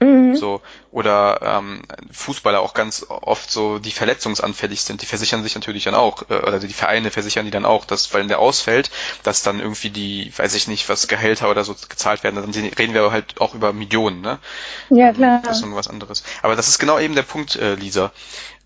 [0.00, 0.36] Mhm.
[0.36, 1.82] So, oder ähm,
[2.12, 6.34] Fußballer auch ganz oft so, die verletzungsanfällig sind, die versichern sich natürlich dann auch, äh,
[6.34, 8.90] oder die Vereine versichern die dann auch, dass, weil der ausfällt,
[9.24, 12.94] dass dann irgendwie die, weiß ich nicht, was Gehälter oder so gezahlt werden, dann reden
[12.94, 14.38] wir halt auch über Millionen, ne?
[14.90, 15.42] Ja, klar.
[15.44, 16.22] Das ist nur was anderes.
[16.42, 18.12] Aber das ist genau eben der Punkt, äh, Lisa.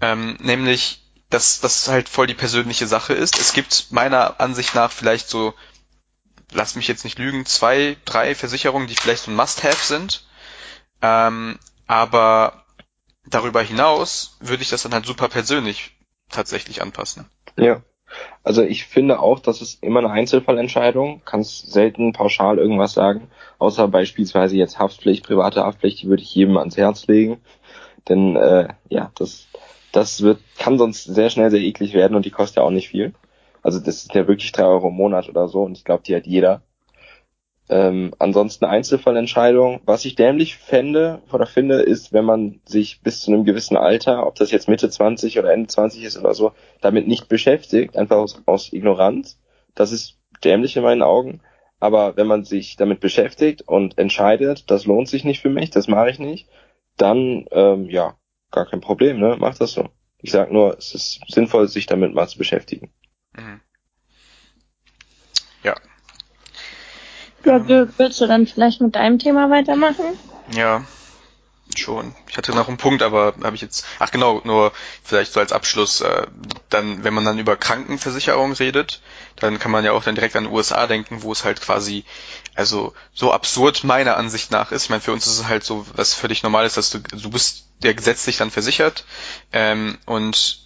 [0.02, 3.38] Ähm, nämlich, dass das halt voll die persönliche Sache ist.
[3.38, 5.54] Es gibt meiner Ansicht nach vielleicht so,
[6.52, 10.24] lass mich jetzt nicht lügen, zwei, drei Versicherungen, die vielleicht so ein Must-Have sind
[11.02, 12.64] ähm, aber
[13.26, 15.92] darüber hinaus würde ich das dann halt super persönlich
[16.30, 17.26] tatsächlich anpassen.
[17.56, 17.82] Ja.
[18.42, 23.88] Also ich finde auch, das ist immer eine Einzelfallentscheidung, kannst selten pauschal irgendwas sagen, außer
[23.88, 27.40] beispielsweise jetzt Haftpflicht, private Haftpflicht, die würde ich jedem ans Herz legen.
[28.08, 29.46] Denn äh, ja, das,
[29.92, 32.88] das wird, kann sonst sehr schnell sehr eklig werden und die kostet ja auch nicht
[32.88, 33.14] viel.
[33.62, 36.14] Also das ist ja wirklich drei Euro im Monat oder so und ich glaube, die
[36.14, 36.62] hat jeder.
[37.72, 39.80] Ähm, ansonsten Einzelfallentscheidung.
[39.86, 44.26] Was ich dämlich fände oder finde, ist, wenn man sich bis zu einem gewissen Alter,
[44.26, 48.18] ob das jetzt Mitte 20 oder Ende 20 ist oder so, damit nicht beschäftigt, einfach
[48.18, 49.40] aus, aus Ignoranz.
[49.74, 51.40] Das ist dämlich in meinen Augen.
[51.80, 55.88] Aber wenn man sich damit beschäftigt und entscheidet, das lohnt sich nicht für mich, das
[55.88, 56.50] mache ich nicht,
[56.98, 58.18] dann ähm, ja,
[58.50, 59.36] gar kein Problem, ne?
[59.38, 59.88] Mach das so.
[60.18, 62.92] Ich sag nur, es ist sinnvoll, sich damit mal zu beschäftigen.
[63.34, 63.62] Mhm.
[65.64, 65.74] Ja,
[67.44, 70.04] ja, willst du dann vielleicht mit deinem Thema weitermachen?
[70.54, 70.84] Ja,
[71.78, 72.14] schon.
[72.28, 73.86] Ich hatte noch einen Punkt, aber habe ich jetzt.
[73.98, 76.00] Ach genau, nur vielleicht so als Abschluss.
[76.00, 76.26] Äh,
[76.68, 79.00] dann, wenn man dann über Krankenversicherung redet,
[79.36, 82.04] dann kann man ja auch dann direkt an USA denken, wo es halt quasi,
[82.54, 84.84] also so absurd meiner Ansicht nach ist.
[84.84, 87.30] Ich meine, für uns ist es halt so, was völlig normal ist, dass du, du
[87.30, 89.04] bist ja gesetzlich dann versichert
[89.52, 90.60] ähm, und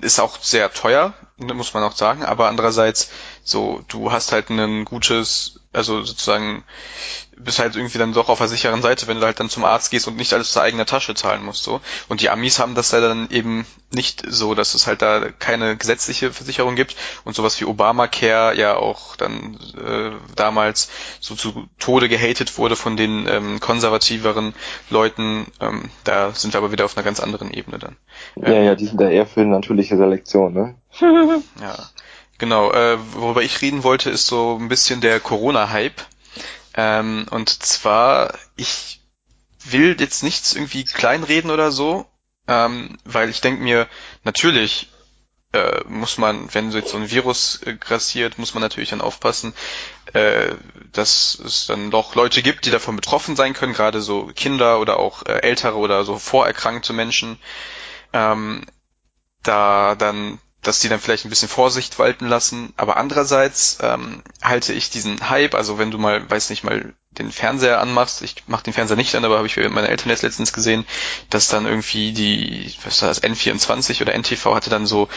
[0.00, 3.10] ist auch sehr teuer, muss man auch sagen, aber andererseits
[3.44, 6.64] so, du hast halt ein gutes also sozusagen
[7.36, 9.90] bist halt irgendwie dann doch auf der sicheren Seite, wenn du halt dann zum Arzt
[9.90, 11.64] gehst und nicht alles aus eigener Tasche zahlen musst.
[11.64, 11.80] so.
[12.08, 15.76] Und die Amis haben das ja dann eben nicht so, dass es halt da keine
[15.76, 22.08] gesetzliche Versicherung gibt und sowas wie Obamacare ja auch dann äh, damals so zu Tode
[22.08, 24.54] gehatet wurde von den ähm, konservativeren
[24.90, 25.46] Leuten.
[25.60, 27.96] Ähm, da sind wir aber wieder auf einer ganz anderen Ebene dann.
[28.36, 30.74] Ähm, ja, ja, die sind da eher für natürliche Selektion, ne?
[31.60, 31.74] ja.
[32.42, 36.04] Genau, äh, worüber ich reden wollte, ist so ein bisschen der Corona-Hype.
[36.74, 39.00] Ähm, und zwar, ich
[39.64, 42.04] will jetzt nichts irgendwie kleinreden oder so,
[42.48, 43.86] ähm, weil ich denke mir,
[44.24, 44.88] natürlich
[45.52, 49.02] äh, muss man, wenn so jetzt so ein Virus äh, grassiert, muss man natürlich dann
[49.02, 49.54] aufpassen,
[50.12, 50.56] äh,
[50.90, 54.98] dass es dann doch Leute gibt, die davon betroffen sein können, gerade so Kinder oder
[54.98, 57.38] auch äh, ältere oder so vorerkrankte Menschen.
[58.12, 58.66] Ähm,
[59.44, 62.72] da dann dass die dann vielleicht ein bisschen Vorsicht walten lassen.
[62.76, 67.30] Aber andererseits ähm, halte ich diesen Hype, also wenn du mal, weiß nicht, mal den
[67.30, 70.52] Fernseher anmachst, ich mach den Fernseher nicht an, aber habe ich meine Eltern jetzt letztens
[70.52, 70.86] gesehen,
[71.28, 75.08] dass dann irgendwie die, was war das, N24 oder NTV hatte dann so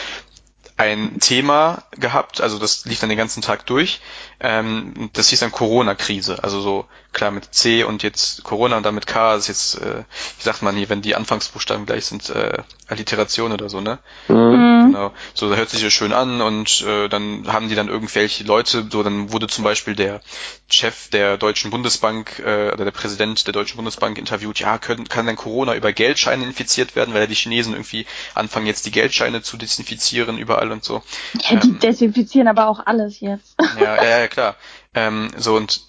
[0.76, 4.00] ein Thema gehabt, also das lief dann den ganzen Tag durch.
[4.40, 8.94] Ähm, das hieß dann Corona-Krise, also so klar mit C und jetzt Corona und dann
[8.94, 10.04] mit K ist jetzt, äh,
[10.38, 13.98] wie sagt man hier, wenn die Anfangsbuchstaben gleich sind, äh, Alliteration oder so, ne?
[14.28, 14.92] Mhm.
[14.92, 15.12] Genau.
[15.32, 18.86] So, da hört sich das schön an und äh, dann haben die dann irgendwelche Leute,
[18.92, 20.20] so dann wurde zum Beispiel der
[20.68, 25.24] Chef der Deutschen Bundesbank äh, oder der Präsident der Deutschen Bundesbank interviewt, ja, können, kann
[25.24, 29.40] denn Corona über Geldscheine infiziert werden, weil ja die Chinesen irgendwie anfangen jetzt die Geldscheine
[29.40, 31.02] zu desinfizieren überall und so.
[31.48, 33.54] Ja, die ähm, desinfizieren aber auch alles jetzt.
[33.80, 34.56] Ja, ja, ja klar.
[34.94, 35.85] Ähm, so und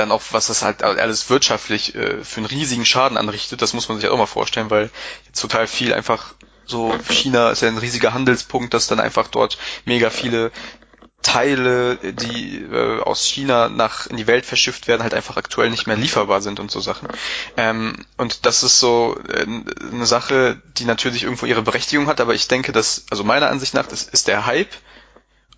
[0.00, 3.88] dann auch, was das halt alles wirtschaftlich äh, für einen riesigen Schaden anrichtet, das muss
[3.88, 4.90] man sich halt auch mal vorstellen, weil
[5.26, 6.34] jetzt total viel einfach
[6.64, 10.52] so, China ist ja ein riesiger Handelspunkt, dass dann einfach dort mega viele
[11.22, 15.86] Teile, die äh, aus China nach in die Welt verschifft werden, halt einfach aktuell nicht
[15.86, 17.08] mehr lieferbar sind und so Sachen.
[17.56, 19.46] Ähm, und das ist so äh,
[19.92, 23.74] eine Sache, die natürlich irgendwo ihre Berechtigung hat, aber ich denke, dass, also meiner Ansicht
[23.74, 24.72] nach, das ist der Hype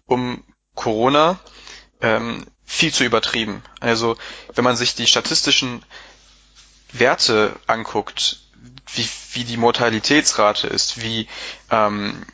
[0.06, 0.42] um
[0.74, 1.38] Corona
[2.00, 3.64] ähm, viel zu übertrieben.
[3.80, 4.16] Also
[4.54, 5.84] wenn man sich die statistischen
[6.92, 8.38] Werte anguckt,
[8.94, 11.26] wie, wie die Mortalitätsrate ist, wie
[11.72, 12.24] ähm,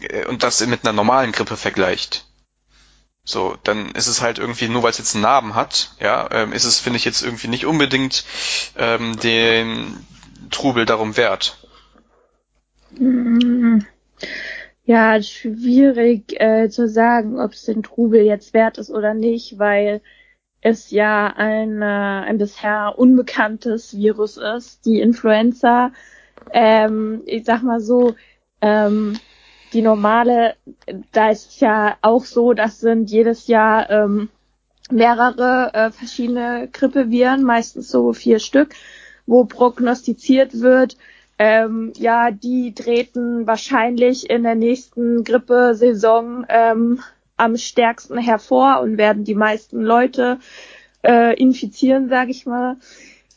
[0.00, 2.24] äh, und das mit einer normalen Grippe vergleicht,
[3.24, 6.54] so, dann ist es halt irgendwie, nur weil es jetzt einen Narben hat, ja, ähm,
[6.54, 8.24] ist es, finde ich, jetzt irgendwie nicht unbedingt
[8.74, 10.06] ähm, den
[10.50, 11.58] Trubel darum wert.
[14.88, 20.00] Ja, schwierig äh, zu sagen, ob es den Trubel jetzt wert ist oder nicht, weil
[20.62, 25.92] es ja ein, äh, ein bisher unbekanntes Virus ist, die Influenza.
[26.54, 28.14] Ähm, ich sag mal so,
[28.62, 29.18] ähm,
[29.74, 30.54] die normale,
[31.12, 34.30] da ist es ja auch so, das sind jedes Jahr ähm,
[34.90, 38.74] mehrere äh, verschiedene Grippeviren, meistens so vier Stück,
[39.26, 40.96] wo prognostiziert wird,
[41.38, 47.00] ähm, ja, die treten wahrscheinlich in der nächsten Grippesaison ähm,
[47.36, 50.38] am stärksten hervor und werden die meisten Leute
[51.04, 52.76] äh, infizieren, sage ich mal.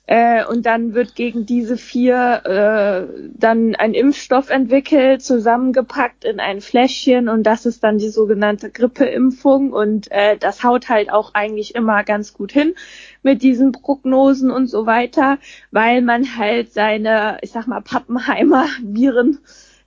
[0.08, 6.60] Äh, und dann wird gegen diese vier äh, dann ein Impfstoff entwickelt, zusammengepackt in ein
[6.60, 11.76] Fläschchen und das ist dann die sogenannte Grippeimpfung und äh, das haut halt auch eigentlich
[11.76, 12.74] immer ganz gut hin
[13.23, 15.38] mit diesen Prognosen und so weiter,
[15.71, 19.39] weil man halt seine, ich sag mal, Pappenheimer Viren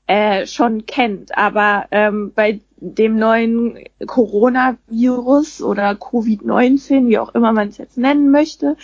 [0.07, 1.37] äh, schon kennt.
[1.37, 8.31] Aber ähm, bei dem neuen Coronavirus oder Covid-19, wie auch immer man es jetzt nennen
[8.31, 8.77] möchte,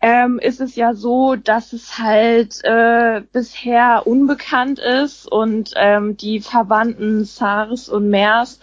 [0.00, 6.40] ähm, ist es ja so, dass es halt äh, bisher unbekannt ist und ähm, die
[6.40, 8.60] Verwandten SARS und MERS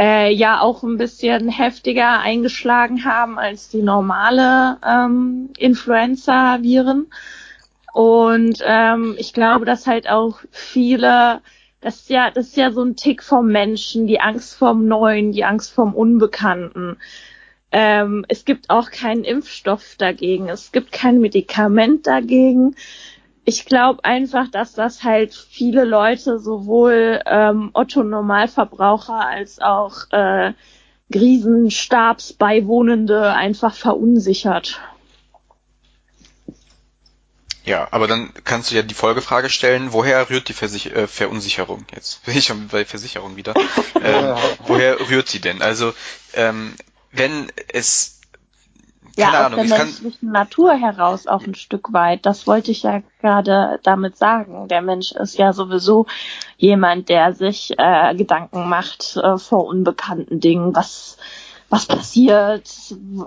[0.00, 7.12] äh, ja auch ein bisschen heftiger eingeschlagen haben als die normale ähm, Influenza-Viren.
[7.92, 11.42] Und ähm, ich glaube, dass halt auch viele,
[11.82, 15.32] das ist ja, das ist ja so ein Tick vom Menschen, die Angst vorm Neuen,
[15.32, 16.96] die Angst vorm Unbekannten.
[17.70, 20.48] Ähm, es gibt auch keinen Impfstoff dagegen.
[20.48, 22.74] Es gibt kein Medikament dagegen.
[23.44, 30.52] Ich glaube einfach, dass das halt viele Leute, sowohl ähm, Otto Normalverbraucher als auch äh,
[31.12, 34.80] Krisenstabsbeiwohnende einfach verunsichert.
[37.64, 41.84] Ja, aber dann kannst du ja die Folgefrage stellen, woher rührt die Versich äh, Verunsicherung?
[41.94, 43.54] Jetzt bin ich schon bei Versicherung wieder.
[44.02, 45.62] ähm, woher rührt sie denn?
[45.62, 45.92] Also
[46.34, 46.74] ähm,
[47.12, 48.19] wenn es
[49.16, 52.26] keine ja, Ahnung, aus der menschlichen Natur heraus auch ein Stück weit.
[52.26, 54.68] Das wollte ich ja gerade damit sagen.
[54.68, 56.06] Der Mensch ist ja sowieso
[56.56, 61.16] jemand, der sich äh, Gedanken macht äh, vor unbekannten Dingen, was
[61.70, 62.68] was passiert,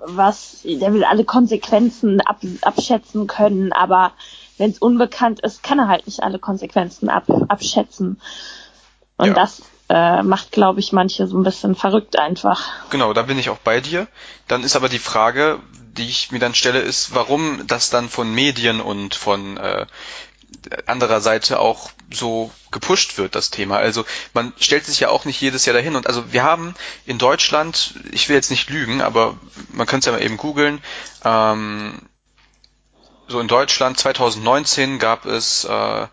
[0.05, 4.11] was der will alle Konsequenzen ab, abschätzen können, aber
[4.57, 8.19] wenn es unbekannt ist, kann er halt nicht alle Konsequenzen ab, abschätzen.
[9.17, 9.33] Und ja.
[9.33, 12.69] das äh, macht, glaube ich, manche so ein bisschen verrückt einfach.
[12.89, 14.07] Genau, da bin ich auch bei dir.
[14.47, 15.59] Dann ist aber die Frage,
[15.97, 19.85] die ich mir dann stelle, ist, warum das dann von Medien und von äh,
[20.85, 23.77] anderer Seite auch so gepusht wird, das Thema.
[23.77, 25.95] Also man stellt sich ja auch nicht jedes Jahr dahin.
[25.95, 29.37] Und also wir haben in Deutschland, ich will jetzt nicht lügen, aber
[29.71, 30.81] man könnte es ja mal eben googeln,
[31.23, 31.99] ähm,
[33.27, 36.07] so in Deutschland 2019 gab es äh,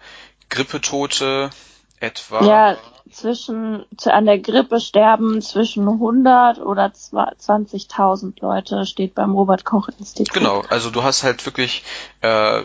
[0.48, 1.50] Grippetote
[1.98, 2.44] etwa.
[2.44, 2.78] Ja,
[3.11, 10.33] zwischen, an der Grippe sterben zwischen 100 oder 20.000 Leute, steht beim Robert-Koch-Institut.
[10.33, 11.83] Genau, also du hast halt wirklich
[12.23, 12.62] äh,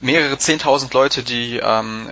[0.00, 2.10] mehrere zehntausend Leute, die ähm,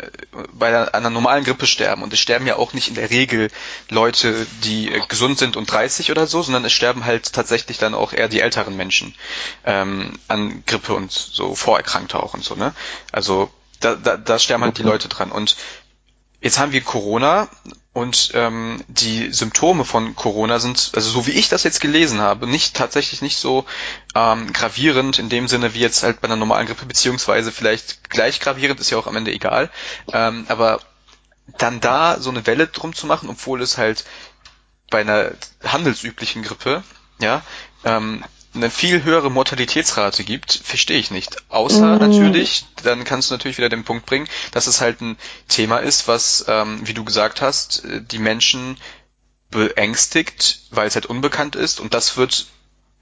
[0.52, 2.02] bei einer, einer, normalen Grippe sterben.
[2.02, 3.50] Und es sterben ja auch nicht in der Regel
[3.88, 7.94] Leute, die äh, gesund sind und 30 oder so, sondern es sterben halt tatsächlich dann
[7.94, 9.14] auch eher die älteren Menschen
[9.64, 12.54] ähm, an Grippe und so Vorerkrankte auch und so.
[12.54, 12.74] Ne?
[13.10, 15.32] Also da, da, da sterben halt die Leute dran.
[15.32, 15.56] Und
[16.40, 17.48] jetzt haben wir Corona
[17.92, 22.46] und ähm, die Symptome von Corona sind, also so wie ich das jetzt gelesen habe,
[22.46, 23.64] nicht tatsächlich nicht so
[24.14, 28.38] ähm, gravierend in dem Sinne wie jetzt halt bei einer normalen Grippe, beziehungsweise vielleicht gleich
[28.40, 29.70] gravierend, ist ja auch am Ende egal.
[30.12, 30.80] Ähm, aber
[31.56, 34.04] dann da so eine Welle drum zu machen, obwohl es halt
[34.90, 35.32] bei einer
[35.64, 36.84] handelsüblichen Grippe,
[37.20, 37.42] ja,
[37.84, 38.24] ähm,
[38.58, 41.36] eine viel höhere Mortalitätsrate gibt, verstehe ich nicht.
[41.48, 41.98] Außer mhm.
[41.98, 45.16] natürlich, dann kannst du natürlich wieder den Punkt bringen, dass es halt ein
[45.48, 48.76] Thema ist, was, ähm, wie du gesagt hast, die Menschen
[49.50, 52.46] beängstigt, weil es halt unbekannt ist und das wird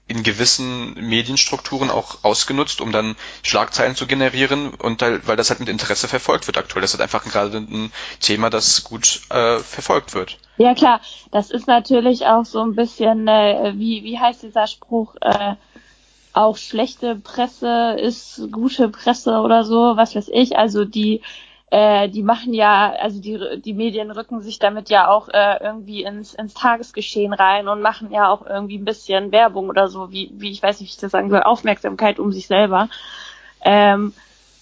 [0.07, 5.67] in gewissen Medienstrukturen auch ausgenutzt, um dann Schlagzeilen zu generieren und weil das halt mit
[5.67, 6.81] Interesse verfolgt wird aktuell.
[6.81, 7.91] Das ist halt einfach gerade ein
[8.21, 10.39] Thema, das gut äh, verfolgt wird.
[10.57, 15.15] Ja klar, das ist natürlich auch so ein bisschen, äh, wie, wie heißt dieser Spruch,
[15.21, 15.55] äh,
[16.33, 20.57] auch schlechte Presse ist gute Presse oder so, was weiß ich.
[20.57, 21.21] Also die
[21.69, 26.03] äh, die machen ja, also die, die Medien rücken sich damit ja auch äh, irgendwie
[26.03, 30.31] ins, ins Tagesgeschehen rein und machen ja auch irgendwie ein bisschen Werbung oder so, wie,
[30.33, 32.87] wie ich weiß nicht, wie ich das sagen soll, Aufmerksamkeit um sich selber.
[33.63, 34.13] Ähm,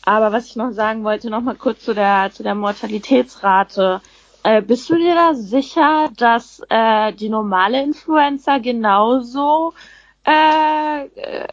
[0.03, 4.01] aber was ich noch sagen wollte, noch mal kurz zu der, zu der Mortalitätsrate.
[4.45, 9.73] Äh, bist du dir da sicher, dass äh, die normale Influenza genauso
[10.23, 11.05] äh,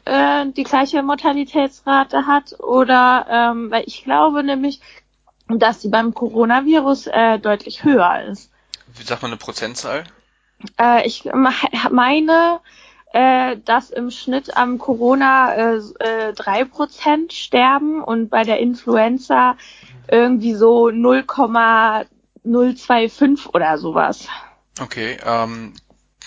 [0.04, 2.60] äh, die gleiche Mortalitätsrate hat?
[2.60, 4.82] Oder ähm, weil ich glaube nämlich,
[5.48, 8.52] dass sie beim Coronavirus äh, deutlich höher ist.
[8.94, 10.04] Wie sagt man eine Prozentzahl?
[10.78, 11.24] Äh, ich
[11.90, 12.60] meine,
[13.14, 18.58] äh, dass im Schnitt am Corona äh, äh, drei äh, Prozent sterben und bei der
[18.60, 19.56] Influenza
[20.10, 20.90] irgendwie so
[22.44, 24.26] 0,025 oder sowas.
[24.80, 25.74] Okay, ähm,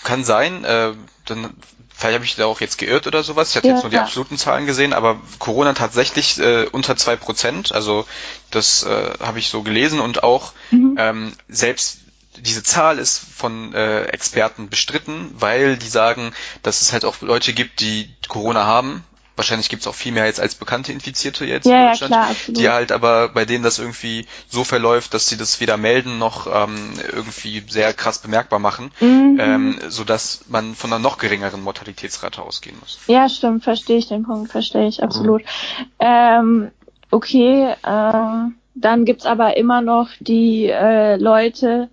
[0.04, 0.64] kann sein.
[0.64, 0.92] Äh,
[1.24, 1.54] dann
[1.96, 3.50] vielleicht habe ich da auch jetzt geirrt oder sowas.
[3.50, 7.16] Ich hatte ja, jetzt nur die absoluten Zahlen gesehen, aber Corona tatsächlich äh, unter zwei
[7.16, 7.72] Prozent.
[7.72, 8.06] Also
[8.50, 10.96] das äh, habe ich so gelesen und auch mhm.
[10.98, 11.98] ähm, selbst
[12.38, 17.54] diese Zahl ist von äh, Experten bestritten, weil die sagen, dass es halt auch Leute
[17.54, 19.04] gibt, die Corona haben
[19.36, 22.24] wahrscheinlich gibt es auch viel mehr jetzt als bekannte Infizierte jetzt ja, in Deutschland, ja,
[22.24, 26.18] klar, die halt aber bei denen das irgendwie so verläuft, dass sie das weder melden
[26.18, 29.38] noch ähm, irgendwie sehr krass bemerkbar machen, mhm.
[29.40, 32.98] ähm, so dass man von einer noch geringeren Mortalitätsrate ausgehen muss.
[33.06, 35.42] Ja, stimmt, verstehe ich den Punkt, verstehe ich absolut.
[35.42, 35.86] Mhm.
[36.00, 36.70] Ähm,
[37.10, 41.88] okay, äh, dann gibt's aber immer noch die äh, Leute,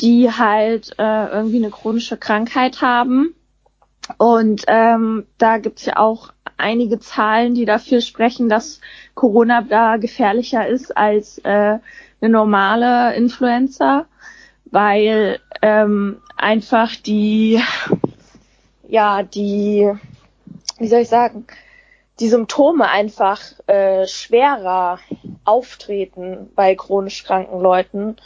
[0.00, 3.34] die halt äh, irgendwie eine chronische Krankheit haben.
[4.16, 8.80] Und ähm, da gibt's ja auch einige Zahlen, die dafür sprechen, dass
[9.14, 11.78] Corona da gefährlicher ist als äh,
[12.20, 14.06] eine normale Influenza,
[14.66, 17.62] weil ähm, einfach die,
[18.86, 19.90] ja, die,
[20.78, 21.46] wie soll ich sagen,
[22.20, 24.98] die Symptome einfach äh, schwerer
[25.44, 28.16] auftreten bei chronisch kranken Leuten.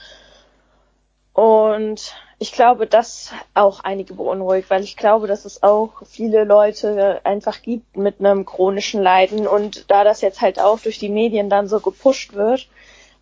[1.34, 7.20] Und ich glaube, das auch einige beunruhigt, weil ich glaube, dass es auch viele Leute
[7.22, 11.48] einfach gibt mit einem chronischen Leiden und da das jetzt halt auch durch die Medien
[11.48, 12.66] dann so gepusht wird,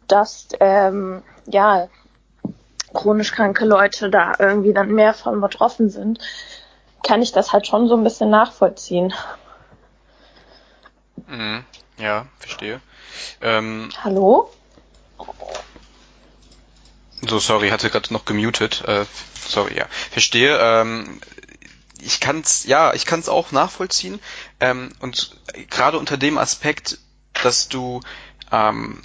[0.09, 1.89] dass ähm, ja
[2.95, 6.19] chronisch kranke Leute da irgendwie dann mehr von betroffen sind,
[7.03, 9.13] kann ich das halt schon so ein bisschen nachvollziehen.
[11.27, 11.67] Mhm.
[11.99, 12.81] Ja, verstehe.
[13.43, 14.49] Ähm, Hallo?
[17.29, 18.83] So, sorry, hatte gerade noch gemutet.
[18.87, 19.05] Äh,
[19.47, 19.87] sorry, ja.
[20.11, 20.59] Verstehe.
[20.61, 21.21] Ähm,
[22.03, 24.21] ich kann's, ja, ich kann's auch nachvollziehen.
[24.59, 25.37] Ähm, und
[25.69, 26.99] gerade unter dem Aspekt,
[27.43, 28.01] dass du,
[28.51, 29.03] ähm,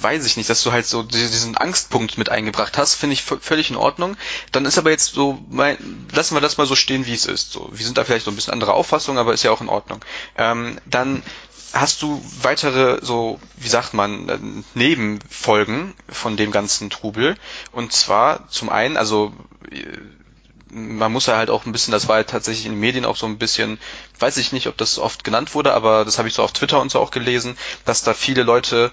[0.00, 3.70] weiß ich nicht, dass du halt so diesen Angstpunkt mit eingebracht hast, finde ich völlig
[3.70, 4.16] in Ordnung.
[4.50, 7.52] Dann ist aber jetzt so, mein, lassen wir das mal so stehen, wie es ist.
[7.52, 9.68] So, wir sind da vielleicht so ein bisschen andere Auffassung, aber ist ja auch in
[9.68, 10.04] Ordnung.
[10.36, 11.22] Ähm, dann
[11.74, 14.38] Hast du weitere, so, wie sagt man, äh,
[14.74, 17.36] Nebenfolgen von dem ganzen Trubel?
[17.72, 19.32] Und zwar zum einen, also
[19.72, 19.82] äh,
[20.70, 23.16] man muss ja halt auch ein bisschen, das war halt tatsächlich in den Medien auch
[23.16, 23.78] so ein bisschen,
[24.20, 26.80] weiß ich nicht, ob das oft genannt wurde, aber das habe ich so auf Twitter
[26.80, 28.92] und so auch gelesen, dass da viele Leute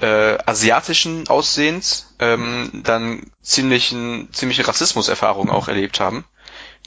[0.00, 6.24] äh, asiatischen Aussehens ähm, dann ziemlichen, ziemliche Rassismuserfahrungen auch erlebt haben.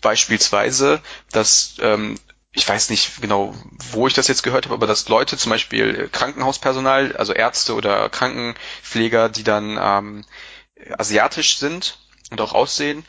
[0.01, 2.17] Beispielsweise, dass ähm,
[2.57, 3.53] ich weiß nicht genau,
[3.91, 8.09] wo ich das jetzt gehört habe, aber dass Leute zum Beispiel Krankenhauspersonal, also Ärzte oder
[8.09, 10.25] Krankenpfleger, die dann ähm,
[10.97, 11.99] asiatisch sind
[12.31, 13.05] und auch aussehen,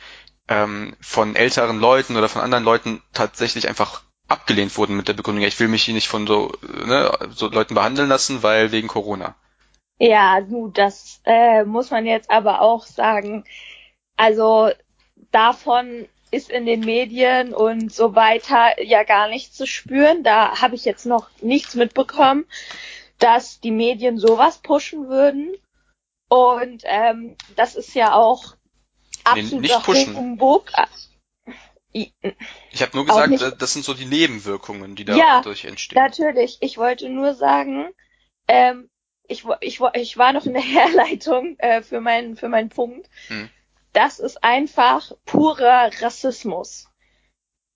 [0.47, 5.43] ähm, von älteren Leuten oder von anderen Leuten tatsächlich einfach abgelehnt wurden mit der Begründung,
[5.43, 9.35] ich will mich hier nicht von so, ne, so Leuten behandeln lassen, weil wegen Corona.
[9.97, 13.45] Ja, du, das äh, muss man jetzt aber auch sagen.
[14.15, 14.69] Also
[15.31, 20.23] davon ist in den Medien und so weiter ja gar nichts zu spüren.
[20.23, 22.45] Da habe ich jetzt noch nichts mitbekommen,
[23.17, 25.55] dass die Medien sowas pushen würden.
[26.27, 28.55] Und ähm, das ist ja auch
[29.23, 30.15] absoluter nicht pushen.
[30.15, 30.71] Humbug.
[31.91, 32.13] Ich
[32.81, 35.97] habe nur gesagt, nicht- das sind so die Nebenwirkungen, die Ja, dadurch entstehen.
[36.01, 37.89] Natürlich, ich wollte nur sagen,
[38.47, 38.89] ähm,
[39.27, 43.09] ich, ich, ich war noch in der Herleitung äh, für, meinen, für meinen Punkt.
[43.27, 43.49] Hm.
[43.93, 46.87] Das ist einfach purer Rassismus.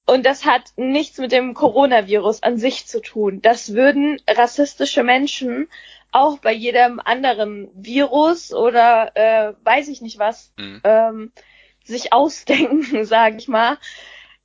[0.05, 3.41] Und das hat nichts mit dem Coronavirus an sich zu tun.
[3.41, 5.69] Das würden rassistische Menschen
[6.11, 10.81] auch bei jedem anderen Virus oder äh, weiß ich nicht was Hm.
[10.83, 11.31] ähm,
[11.83, 13.77] sich ausdenken, sage ich mal.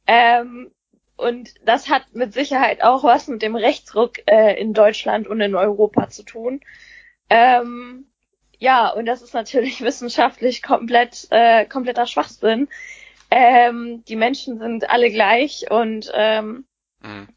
[0.06, 0.70] Ähm,
[1.16, 5.56] und das hat mit Sicherheit auch was mit dem Rechtsruck äh, in Deutschland und in
[5.56, 6.60] Europa zu tun.
[7.28, 8.06] Ähm,
[8.58, 12.68] ja, und das ist natürlich wissenschaftlich komplett äh, kompletter Schwachsinn.
[13.30, 16.64] Ähm, die Menschen sind alle gleich und ähm,
[17.02, 17.28] Hm.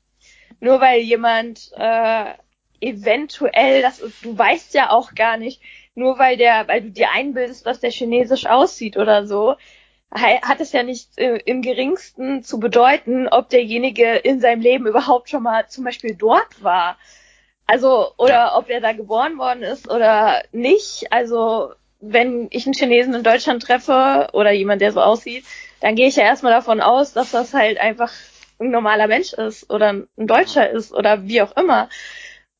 [0.59, 2.33] nur weil jemand äh,
[2.79, 5.61] eventuell, das ist, du weißt ja auch gar nicht,
[5.95, 9.55] nur weil der, weil du dir einbildest, dass der chinesisch aussieht oder so,
[10.13, 15.29] hat es ja nicht äh, im geringsten zu bedeuten, ob derjenige in seinem Leben überhaupt
[15.29, 16.97] schon mal zum Beispiel dort war.
[17.67, 18.57] Also, oder Ja.
[18.57, 21.11] ob er da geboren worden ist oder nicht.
[21.11, 25.45] Also, wenn ich einen Chinesen in Deutschland treffe oder jemand, der so aussieht,
[25.79, 28.11] dann gehe ich ja erstmal davon aus, dass das halt einfach
[28.59, 31.89] ein normaler Mensch ist oder ein Deutscher ist oder wie auch immer.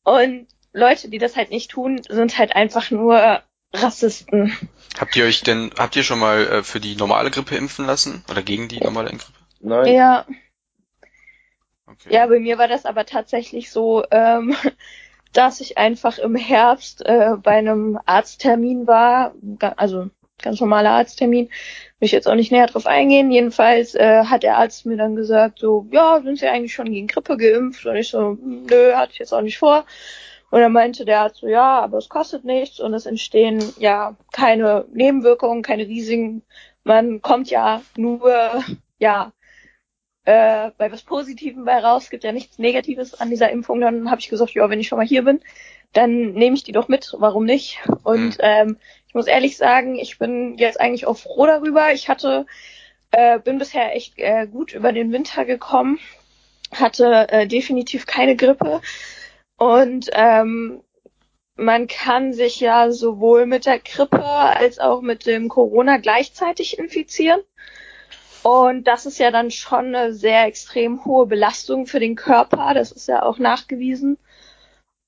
[0.04, 3.42] Und Leute, die das halt nicht tun, sind halt einfach nur
[3.74, 4.56] Rassisten.
[4.98, 8.24] Habt ihr euch denn, habt ihr schon mal äh, für die normale Grippe impfen lassen?
[8.30, 9.24] Oder gegen die normale Grippe?
[9.60, 9.94] Nein.
[9.94, 10.26] Ja,
[11.86, 12.14] Okay.
[12.14, 14.54] ja, bei mir war das aber tatsächlich so, ähm,
[15.32, 19.34] dass ich einfach im Herbst äh, bei einem Arzttermin war,
[19.76, 20.10] also
[20.42, 23.30] ganz normaler Arzttermin, will ich jetzt auch nicht näher drauf eingehen.
[23.30, 27.06] Jedenfalls äh, hat der Arzt mir dann gesagt, so, ja, sind Sie eigentlich schon gegen
[27.06, 27.86] Grippe geimpft?
[27.86, 29.86] Und ich so, nö, hatte ich jetzt auch nicht vor.
[30.50, 34.16] Und dann meinte der Arzt so, ja, aber es kostet nichts und es entstehen ja
[34.32, 36.42] keine Nebenwirkungen, keine Risiken.
[36.84, 38.62] Man kommt ja nur,
[38.98, 39.32] ja,
[40.24, 43.80] äh, bei was Positivem bei raus, gibt ja nichts Negatives an dieser Impfung.
[43.80, 45.40] Dann habe ich gesagt, ja, wenn ich schon mal hier bin,
[45.92, 47.78] dann nehme ich die doch mit, warum nicht?
[48.02, 48.40] Und Mhm.
[48.40, 48.76] ähm,
[49.08, 51.92] ich muss ehrlich sagen, ich bin jetzt eigentlich auch froh darüber.
[51.92, 52.46] Ich hatte,
[53.10, 55.98] äh, bin bisher echt äh, gut über den Winter gekommen,
[56.72, 58.80] hatte äh, definitiv keine Grippe
[59.56, 60.82] und ähm,
[61.56, 67.40] man kann sich ja sowohl mit der Grippe als auch mit dem Corona gleichzeitig infizieren.
[68.42, 72.74] Und das ist ja dann schon eine sehr extrem hohe Belastung für den Körper.
[72.74, 74.18] Das ist ja auch nachgewiesen.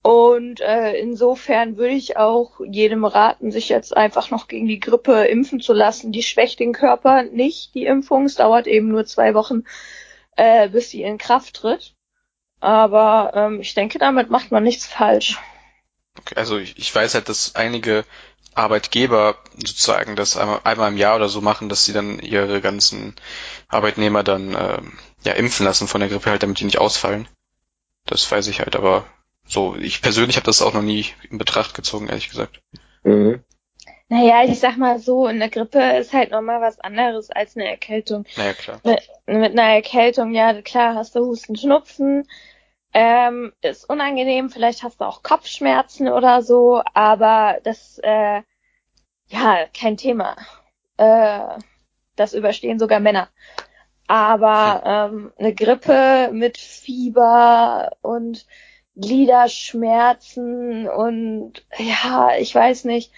[0.03, 5.25] Und äh, insofern würde ich auch jedem raten, sich jetzt einfach noch gegen die Grippe
[5.25, 6.13] impfen zu lassen.
[6.13, 8.27] Die schwächt den Körper nicht, die Impfung.
[8.27, 9.65] Es dauert eben nur zwei Wochen,
[10.37, 11.95] äh, bis sie in Kraft tritt.
[12.61, 15.39] Aber ähm, ich denke, damit macht man nichts falsch.
[16.19, 18.05] Okay, also ich, ich weiß halt, dass einige
[18.55, 23.15] Arbeitgeber sozusagen das einmal, einmal im Jahr oder so machen, dass sie dann ihre ganzen
[23.69, 27.29] Arbeitnehmer dann ähm, ja impfen lassen von der Grippe halt, damit die nicht ausfallen.
[28.07, 29.07] Das weiß ich halt, aber
[29.47, 32.61] so, ich persönlich habe das auch noch nie in Betracht gezogen, ehrlich gesagt.
[33.03, 33.43] Mhm.
[34.09, 38.27] Naja, ich sag mal so, eine Grippe ist halt nochmal was anderes als eine Erkältung.
[38.37, 38.81] Naja, klar.
[38.85, 42.29] mit, mit einer Erkältung, ja klar, hast du Husten, Schnupfen,
[42.95, 48.43] ähm, ist unangenehm, vielleicht hast du auch Kopfschmerzen oder so, aber das, äh,
[49.29, 50.37] ja, kein Thema.
[50.97, 51.59] Äh,
[52.17, 53.29] das überstehen sogar Männer.
[54.07, 54.83] Aber
[55.13, 58.47] ähm, eine Grippe mit Fieber und
[58.97, 63.13] Gliederschmerzen und ja, ich weiß nicht.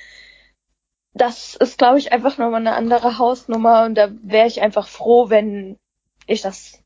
[1.12, 5.28] Das ist, glaube ich, einfach nochmal eine andere Hausnummer und da wäre ich einfach froh,
[5.30, 5.78] wenn
[6.26, 6.82] ich das,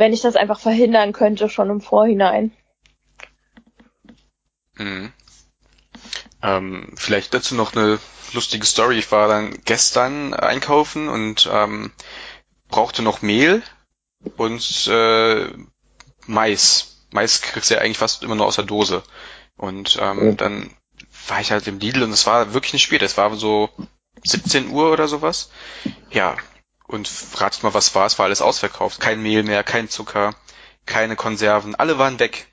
[0.00, 2.52] wenn ich das einfach verhindern könnte, schon im Vorhinein.
[4.76, 5.12] Mhm.
[6.42, 7.98] Ähm, vielleicht dazu noch eine
[8.32, 8.98] lustige Story.
[8.98, 11.92] Ich war dann gestern einkaufen und ähm,
[12.68, 13.62] brauchte noch Mehl
[14.36, 15.48] und äh,
[16.26, 17.06] Mais.
[17.12, 19.02] Mais kriegst du ja eigentlich fast immer nur aus der Dose.
[19.56, 20.36] Und ähm, Mhm.
[20.38, 20.70] dann
[21.28, 23.02] war ich halt im Lidl und es war wirklich nicht spät.
[23.02, 23.68] Es war so
[24.24, 25.50] 17 Uhr oder sowas.
[26.10, 26.36] Ja.
[26.90, 28.04] Und ratet mal, was war?
[28.06, 28.98] Es war alles ausverkauft.
[28.98, 30.34] Kein Mehl mehr, kein Zucker,
[30.86, 31.76] keine Konserven.
[31.76, 32.48] Alle waren weg.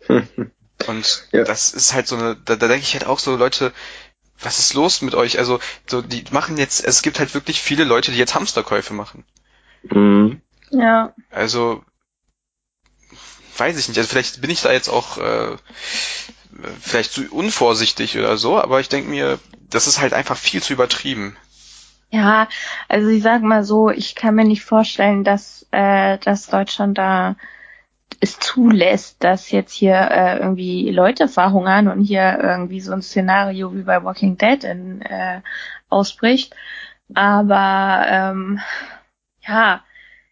[0.86, 1.44] Und Ja.
[1.44, 3.74] das ist halt so eine, da, da denke ich halt auch so, Leute,
[4.40, 5.38] was ist los mit euch?
[5.38, 9.24] Also, so, die machen jetzt, es gibt halt wirklich viele Leute, die jetzt Hamsterkäufe machen.
[9.82, 10.40] Mhm.
[10.70, 11.14] Ja.
[11.30, 11.84] Also,
[13.58, 13.98] weiß ich nicht.
[13.98, 15.56] Also vielleicht bin ich da jetzt auch äh,
[16.80, 19.38] vielleicht zu unvorsichtig oder so, aber ich denke mir,
[19.68, 21.36] das ist halt einfach viel zu übertrieben.
[22.10, 22.48] Ja,
[22.88, 27.36] also ich sag mal so, ich kann mir nicht vorstellen, dass, äh, dass Deutschland da
[28.20, 33.74] es zulässt, dass jetzt hier äh, irgendwie Leute verhungern und hier irgendwie so ein Szenario
[33.74, 35.42] wie bei Walking Dead in, äh,
[35.90, 36.54] ausbricht.
[37.14, 38.60] Aber ähm,
[39.46, 39.84] ja,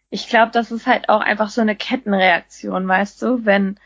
[0.09, 3.79] ich glaube, das ist halt auch einfach so eine Kettenreaktion, weißt du, wenn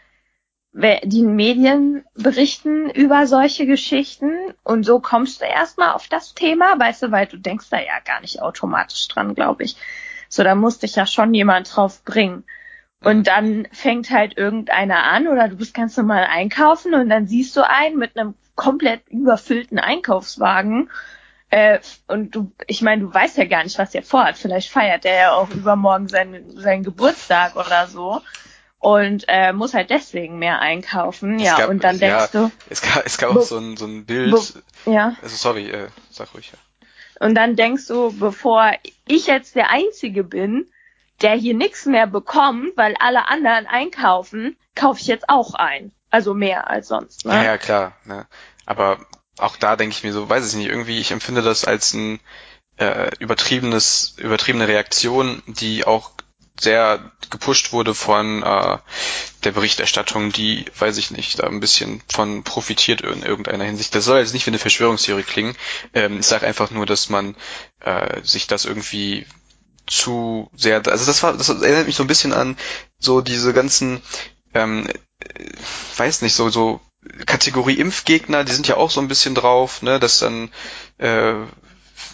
[0.73, 4.31] die Medien berichten über solche Geschichten
[4.63, 7.99] und so kommst du erstmal auf das Thema, weißt du, weil du denkst da ja
[8.05, 9.75] gar nicht automatisch dran, glaube ich.
[10.29, 12.45] So, da musste ich ja schon jemand drauf bringen.
[13.03, 17.57] Und dann fängt halt irgendeiner an oder du bist ganz normal einkaufen und dann siehst
[17.57, 20.89] du einen mit einem komplett überfüllten Einkaufswagen.
[21.49, 24.37] Äh, und du, ich meine, du weißt ja gar nicht, was er vorhat.
[24.37, 28.21] Vielleicht feiert er ja auch übermorgen seinen, seinen Geburtstag oder so
[28.81, 31.35] und äh, muss halt deswegen mehr einkaufen.
[31.35, 32.51] Es ja, gab, und dann denkst ja, du.
[32.69, 34.35] Es gab, es gab auch so ein, so ein Bild.
[34.85, 35.15] ja.
[35.21, 36.51] Also sorry, äh, sag ruhig.
[36.51, 37.25] Ja.
[37.25, 38.71] Und dann denkst du, bevor
[39.07, 40.67] ich jetzt der Einzige bin,
[41.21, 45.91] der hier nichts mehr bekommt, weil alle anderen einkaufen, kaufe ich jetzt auch ein.
[46.09, 47.25] Also mehr als sonst.
[47.25, 47.33] Ne?
[47.33, 47.93] Ja, ja, klar.
[48.05, 48.25] Ne?
[48.65, 48.97] Aber
[49.37, 52.19] auch da denke ich mir so, weiß ich nicht, irgendwie, ich empfinde das als ein
[52.77, 56.11] äh, übertriebenes, übertriebene Reaktion, die auch
[56.59, 58.77] sehr gepusht wurde von äh,
[59.43, 63.95] der Berichterstattung, die, weiß ich nicht, da ein bisschen von profitiert in irgendeiner Hinsicht.
[63.95, 65.55] Das soll jetzt nicht wie eine Verschwörungstheorie klingen.
[65.93, 67.35] Ähm, ich sage einfach nur, dass man
[67.79, 69.25] äh, sich das irgendwie
[69.87, 72.57] zu sehr, also das war, das erinnert mich so ein bisschen an
[72.99, 74.01] so diese ganzen,
[74.53, 74.87] ähm,
[75.97, 76.81] weiß nicht, so so
[77.25, 80.51] Kategorie Impfgegner, die sind ja auch so ein bisschen drauf, ne, dass dann
[80.99, 81.33] äh,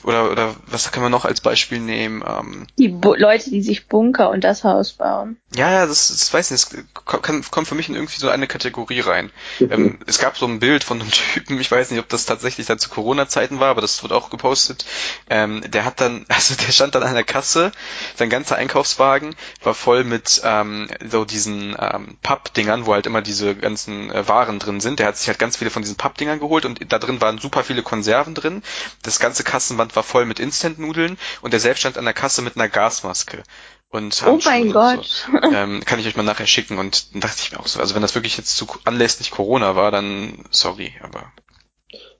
[0.03, 2.23] oder, oder was kann man noch als Beispiel nehmen?
[2.27, 5.37] Ähm, die Bu Leute, die sich Bunker und das Haus bauen.
[5.55, 8.47] Ja, ja, das, das weiß nicht, das kann, kommt für mich in irgendwie so eine
[8.47, 9.31] Kategorie rein.
[9.59, 9.71] Mhm.
[9.71, 12.67] Ähm, es gab so ein Bild von einem Typen, ich weiß nicht, ob das tatsächlich
[12.67, 14.85] dann zu Corona-Zeiten war, aber das wird auch gepostet.
[15.29, 17.71] Ähm, der hat dann, also der stand dann an der Kasse,
[18.17, 23.55] sein ganzer Einkaufswagen war voll mit ähm, so diesen ähm, Pappdingern, wo halt immer diese
[23.55, 24.99] ganzen äh, Waren drin sind.
[24.99, 27.63] Der hat sich halt ganz viele von diesen Pappdingern geholt und da drin waren super
[27.63, 28.63] viele Konserven drin.
[29.01, 32.57] Das ganze Kassenband war voll mit Instant-Nudeln und der selbst stand an der Kasse mit
[32.57, 33.43] einer Gasmaske.
[33.89, 35.05] Und oh mein Gott.
[35.05, 35.37] So.
[35.53, 37.95] Ähm, kann ich euch mal nachher schicken und dann dachte ich mir auch so, also
[37.95, 41.31] wenn das wirklich jetzt zu anlässlich Corona war, dann sorry, aber.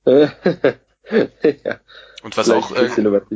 [0.06, 0.32] ja.
[2.24, 2.90] Und was auch äh,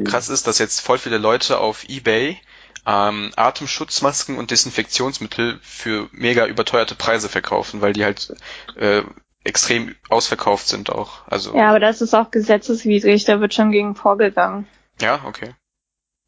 [0.04, 2.38] krass ist, dass jetzt voll viele Leute auf Ebay
[2.86, 8.34] ähm, Atemschutzmasken und Desinfektionsmittel für mega überteuerte Preise verkaufen, weil die halt
[8.76, 9.04] äh,
[9.44, 11.28] extrem ausverkauft sind auch.
[11.28, 14.68] Also ja, aber das ist auch gesetzeswidrig, da wird schon gegen vorgegangen.
[15.00, 15.54] Ja, okay.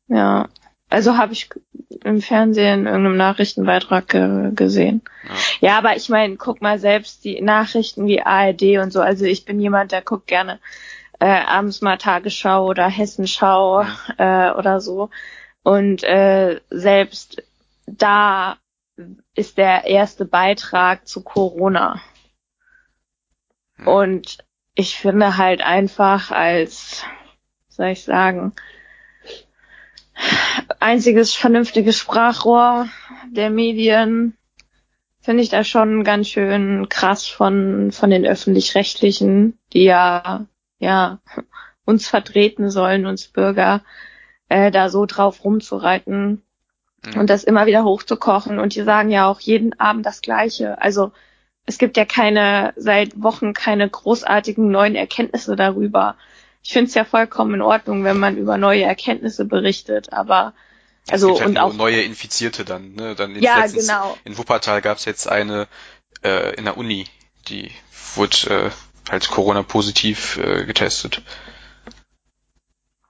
[0.08, 0.50] Ja,
[0.94, 1.50] also habe ich
[2.04, 5.02] im Fernsehen in irgendeinem Nachrichtenbeitrag ge gesehen.
[5.24, 5.70] Ja.
[5.70, 9.02] ja, aber ich meine, guck mal selbst die Nachrichten wie ARD und so.
[9.02, 10.60] Also ich bin jemand, der guckt gerne
[11.20, 13.82] äh, abends mal Tagesschau oder Hessenschau
[14.20, 14.52] ja.
[14.52, 15.10] äh, oder so.
[15.64, 17.42] Und äh, selbst
[17.88, 18.58] da
[19.34, 22.02] ist der erste Beitrag zu Corona.
[23.78, 23.88] Hm.
[23.88, 24.38] Und
[24.76, 27.04] ich finde halt einfach als,
[27.68, 28.54] soll ich sagen,
[30.80, 32.88] einziges vernünftiges Sprachrohr
[33.32, 34.38] der Medien
[35.22, 40.46] finde ich da schon ganz schön krass von, von den öffentlich-rechtlichen, die ja,
[40.80, 41.20] ja,
[41.86, 43.82] uns vertreten sollen, uns Bürger,
[44.50, 46.44] äh, da so drauf rumzureiten
[47.06, 47.20] mhm.
[47.20, 48.60] und das immer wieder hochzukochen.
[48.60, 50.82] Und die sagen ja auch jeden Abend das Gleiche.
[50.82, 51.12] Also
[51.66, 56.16] es gibt ja keine, seit Wochen keine großartigen neuen Erkenntnisse darüber.
[56.64, 60.54] Ich finde es ja vollkommen in Ordnung, wenn man über neue Erkenntnisse berichtet, aber
[61.10, 63.16] also halt und auch neue Infizierte dann, ne?
[63.16, 64.18] Dann ja, letztens, genau.
[64.24, 65.68] In Wuppertal gab es jetzt eine
[66.24, 67.06] äh, in der Uni,
[67.50, 67.72] die
[68.16, 71.22] wurde äh, halt Corona positiv äh, getestet.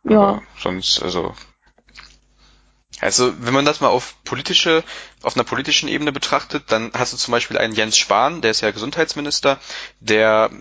[0.04, 0.20] Ja.
[0.20, 1.36] Aber sonst, also
[3.04, 4.82] also, wenn man das mal auf politische,
[5.24, 8.62] auf einer politischen Ebene betrachtet, dann hast du zum Beispiel einen Jens Spahn, der ist
[8.62, 9.60] ja Gesundheitsminister,
[10.00, 10.52] der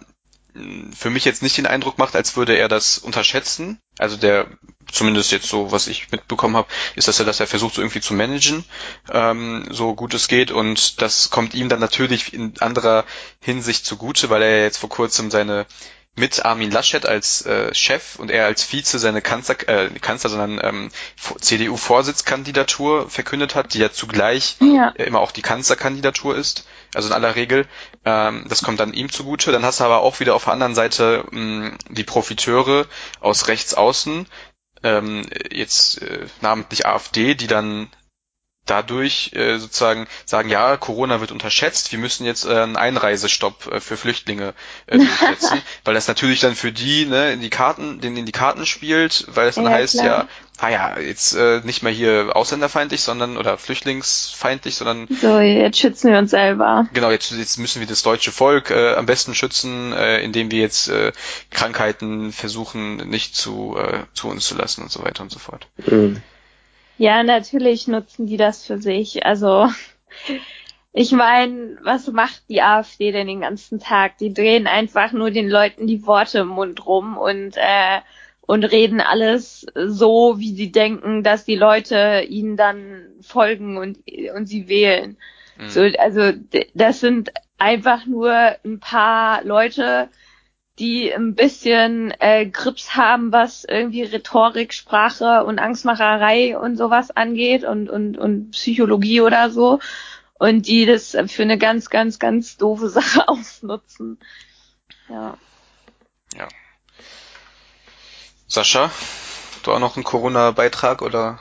[0.95, 3.79] für mich jetzt nicht den Eindruck macht, als würde er das unterschätzen.
[3.99, 4.47] Also der,
[4.91, 8.01] zumindest jetzt so, was ich mitbekommen habe, ist, dass er das ja versucht, so irgendwie
[8.01, 8.65] zu managen,
[9.11, 10.51] ähm, so gut es geht.
[10.51, 13.05] Und das kommt ihm dann natürlich in anderer
[13.41, 15.67] Hinsicht zugute, weil er ja jetzt vor kurzem seine
[16.15, 20.61] mit Armin Laschet als äh, Chef und er als Vize seine Kanzler, äh, Kanzler, sondern
[20.63, 20.91] ähm,
[21.41, 24.91] CDU-Vorsitzkandidatur verkündet hat, die ja zugleich ja.
[24.91, 27.67] Immer auch die Kanzlerkandidatur ist, also in aller Regel.
[28.05, 29.53] Ähm, das kommt dann ihm zugute.
[29.53, 32.87] Dann hast du aber auch wieder auf der anderen Seite mh, die Profiteure
[33.21, 34.27] aus rechts außen,
[34.83, 37.89] ähm, jetzt äh, namentlich AfD, die dann
[38.67, 43.81] dadurch äh, sozusagen sagen, ja, Corona wird unterschätzt, wir müssen jetzt äh, einen Einreisestopp äh,
[43.81, 44.55] für Flüchtlinge
[44.87, 48.33] äh, durchsetzen, weil das natürlich dann für die ne, in die Karten, denen in die
[48.33, 50.07] Karten spielt, weil es dann ja, heißt, klar.
[50.07, 55.79] ja, ah ja, jetzt äh, nicht mehr hier ausländerfeindlich, sondern oder flüchtlingsfeindlich, sondern so jetzt
[55.79, 56.87] schützen wir uns selber.
[56.93, 60.61] Genau, jetzt, jetzt müssen wir das deutsche Volk äh, am besten schützen, äh, indem wir
[60.61, 61.13] jetzt äh,
[61.51, 65.67] Krankheiten versuchen nicht zu äh, zu uns zu lassen und so weiter und so fort.
[65.85, 66.23] Mhm.
[66.99, 69.25] Ja, natürlich nutzen die das für sich.
[69.25, 69.69] Also
[70.93, 74.19] ich meine, was macht die AfD denn den ganzen Tag?
[74.19, 78.01] Die drehen einfach nur den Leuten die Worte im Mund rum und äh,
[78.43, 83.99] und reden alles so, wie sie denken, dass die Leute ihnen dann folgen und
[84.35, 85.17] und sie wählen.
[85.59, 85.69] Mhm.
[85.69, 86.33] So, also
[86.75, 88.33] das sind einfach nur
[88.65, 90.09] ein paar Leute,
[90.83, 97.63] die ein bisschen äh, Grips haben, was irgendwie Rhetorik, Sprache und Angstmacherei und sowas angeht
[97.63, 99.79] und, und, und Psychologie oder so.
[100.35, 104.19] Und die das für eine ganz, ganz, ganz doofe Sache ausnutzen.
[105.09, 105.39] Ja.
[106.37, 106.49] Ja.
[108.49, 108.91] Sascha,
[109.63, 111.39] du auch noch einen Corona-Beitrag oder?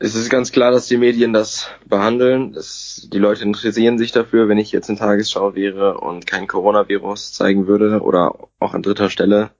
[0.00, 2.52] Es ist ganz klar, dass die Medien das behandeln.
[2.52, 4.48] Das, die Leute interessieren sich dafür.
[4.48, 9.10] Wenn ich jetzt in Tagesschau wäre und kein Coronavirus zeigen würde oder auch an dritter
[9.10, 9.50] Stelle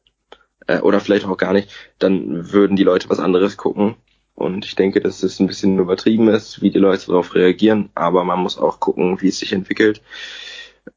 [0.68, 3.96] äh, oder vielleicht auch gar nicht, dann würden die Leute was anderes gucken.
[4.34, 7.90] Und ich denke, dass es ein bisschen übertrieben ist, wie die Leute darauf reagieren.
[7.96, 10.02] Aber man muss auch gucken, wie es sich entwickelt.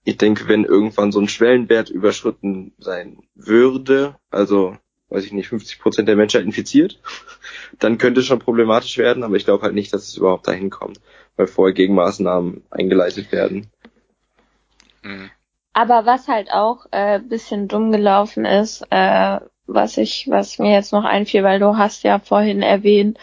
[0.03, 4.77] Ich denke, wenn irgendwann so ein Schwellenwert überschritten sein würde, also
[5.11, 6.99] weiß ich nicht, 50 Prozent der Menschheit infiziert,
[7.79, 10.69] dann könnte es schon problematisch werden, aber ich glaube halt nicht, dass es überhaupt dahin
[10.69, 10.99] kommt,
[11.35, 13.67] weil vorher Gegenmaßnahmen eingeleitet werden.
[15.03, 15.29] Mhm.
[15.73, 20.91] Aber was halt auch äh, bisschen dumm gelaufen ist, äh, was ich, was mir jetzt
[20.91, 23.17] noch einfiel, weil du hast ja vorhin erwähnt,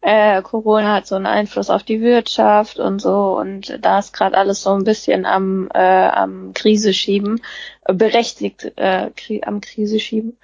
[0.00, 4.36] äh, Corona hat so einen Einfluss auf die Wirtschaft und so und da ist gerade
[4.36, 5.78] alles so ein bisschen am äh,
[6.08, 7.42] am Krise schieben,
[7.84, 10.38] berechtigt äh, kri am Krise schieben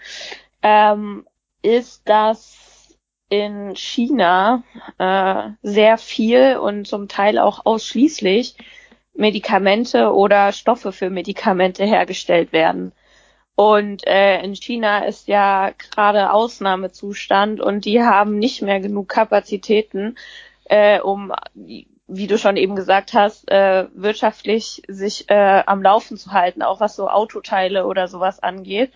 [0.65, 1.27] ähm,
[1.63, 2.99] ist, dass
[3.29, 4.65] in China
[4.99, 8.57] äh, sehr viel und zum Teil auch ausschließlich
[9.15, 12.93] Medikamente oder Stoffe für Medikamente hergestellt werden.
[13.57, 20.17] Und äh, in China ist ja gerade Ausnahmezustand und die haben nicht mehr genug Kapazitäten,
[20.65, 26.33] äh, um, wie du schon eben gesagt hast, äh, wirtschaftlich sich äh, am Laufen zu
[26.33, 28.91] halten, auch was so Autoteile oder sowas angeht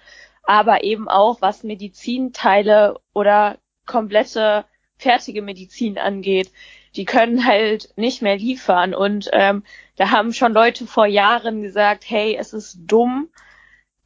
[0.48, 4.64] aber eben auch was Medizinteile oder komplette
[4.96, 6.50] fertige Medizin angeht.
[6.96, 8.94] Die können halt nicht mehr liefern.
[8.94, 9.62] Und ähm,
[9.96, 13.28] da haben schon Leute vor Jahren gesagt, hey, es ist dumm,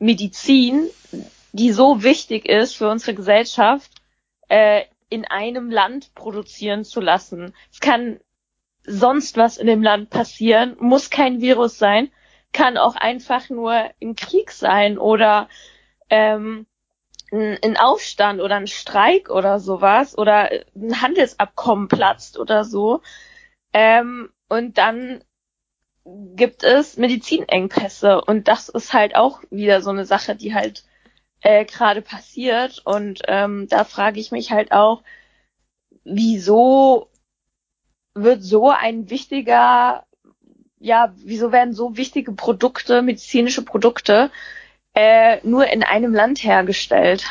[0.00, 0.88] Medizin,
[1.52, 3.92] die so wichtig ist für unsere Gesellschaft,
[4.48, 7.54] äh, in einem Land produzieren zu lassen.
[7.70, 8.18] Es kann
[8.84, 12.10] sonst was in dem Land passieren, muss kein Virus sein,
[12.52, 15.48] kann auch einfach nur ein Krieg sein oder
[16.12, 16.66] ähm,
[17.32, 23.00] ein Aufstand oder ein Streik oder sowas oder ein Handelsabkommen platzt oder so.
[23.72, 25.24] Ähm, und dann
[26.04, 30.84] gibt es Medizinengpässe und das ist halt auch wieder so eine Sache, die halt
[31.40, 35.02] äh, gerade passiert und ähm, da frage ich mich halt auch,
[36.04, 37.08] wieso
[38.14, 40.04] wird so ein wichtiger,
[40.78, 44.30] ja, wieso werden so wichtige Produkte, medizinische Produkte
[44.94, 47.24] äh, nur in einem Land hergestellt.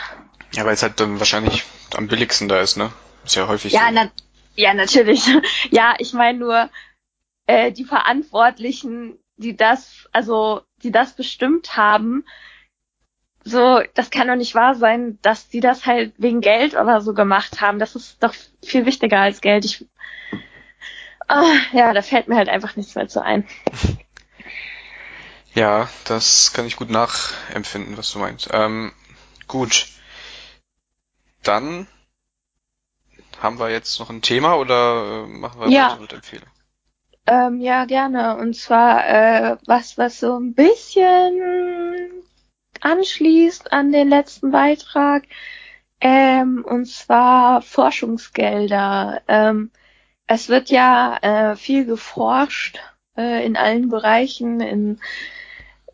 [0.53, 1.63] Ja, weil es halt dann wahrscheinlich
[1.95, 2.91] am billigsten da ist, ne?
[3.23, 3.93] Ist ja häufig ja, so.
[3.93, 4.11] Na,
[4.55, 5.25] ja, natürlich.
[5.71, 6.69] ja, ich meine nur,
[7.47, 12.25] äh, die Verantwortlichen, die das, also die das bestimmt haben,
[13.43, 17.13] so, das kann doch nicht wahr sein, dass die das halt wegen Geld oder so
[17.13, 17.79] gemacht haben.
[17.79, 19.65] Das ist doch viel wichtiger als Geld.
[19.65, 19.85] Ich,
[21.27, 23.47] oh, ja, da fällt mir halt einfach nichts mehr zu ein.
[25.53, 28.49] Ja, das kann ich gut nachempfinden, was du meinst.
[28.51, 28.93] Ähm,
[29.47, 29.87] gut.
[31.43, 31.87] Dann
[33.39, 35.91] haben wir jetzt noch ein Thema oder äh, machen wir ja.
[35.91, 36.51] weiter mit Empfehlungen?
[37.27, 38.37] Ähm, ja, gerne.
[38.37, 42.23] Und zwar äh, was, was so ein bisschen
[42.79, 45.23] anschließt an den letzten Beitrag.
[45.99, 49.21] Ähm, und zwar Forschungsgelder.
[49.27, 49.71] Ähm,
[50.27, 52.79] es wird ja äh, viel geforscht
[53.17, 54.99] äh, in allen Bereichen, in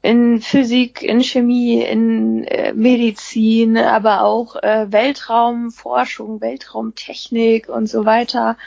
[0.01, 8.57] in Physik, in Chemie, in äh, Medizin, aber auch äh, Weltraumforschung, Weltraumtechnik und so weiter.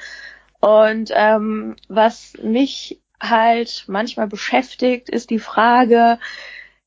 [0.61, 6.19] Und ähm, was mich halt manchmal beschäftigt, ist die Frage,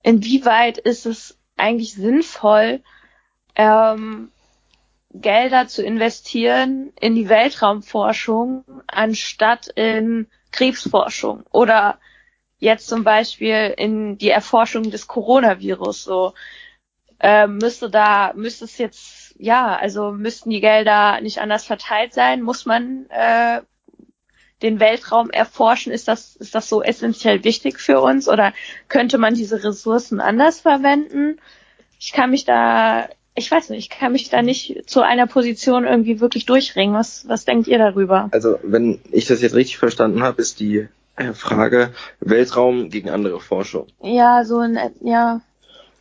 [0.01, 2.81] inwieweit ist es eigentlich sinnvoll,
[3.55, 4.31] ähm,
[5.13, 11.99] Gelder zu investieren in die Weltraumforschung anstatt in Krebsforschung oder
[12.63, 16.03] jetzt zum Beispiel in die Erforschung des Coronavirus.
[16.03, 16.33] So
[17.19, 22.41] äh, müsste da müsste es jetzt ja also müssten die Gelder nicht anders verteilt sein?
[22.41, 23.61] Muss man äh,
[24.61, 25.91] den Weltraum erforschen?
[25.91, 28.53] Ist das ist das so essentiell wichtig für uns oder
[28.87, 31.41] könnte man diese Ressourcen anders verwenden?
[31.99, 35.85] Ich kann mich da ich weiß nicht, ich kann mich da nicht zu einer Position
[35.85, 36.95] irgendwie wirklich durchringen.
[36.95, 38.29] Was, was denkt ihr darüber?
[38.31, 40.87] Also, wenn ich das jetzt richtig verstanden habe, ist die
[41.33, 43.87] Frage Weltraum gegen andere Forschung.
[44.01, 45.41] Ja, so ein, ja.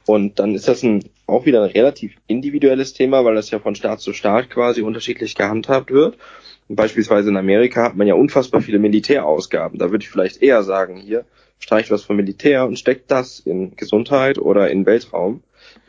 [0.06, 3.74] Und dann ist das ein, auch wieder ein relativ individuelles Thema, weil das ja von
[3.74, 6.16] Staat zu Staat quasi unterschiedlich gehandhabt wird.
[6.68, 9.78] Und beispielsweise in Amerika hat man ja unfassbar viele Militärausgaben.
[9.78, 11.24] Da würde ich vielleicht eher sagen, hier
[11.58, 15.42] streicht was vom Militär und steckt das in Gesundheit oder in Weltraum.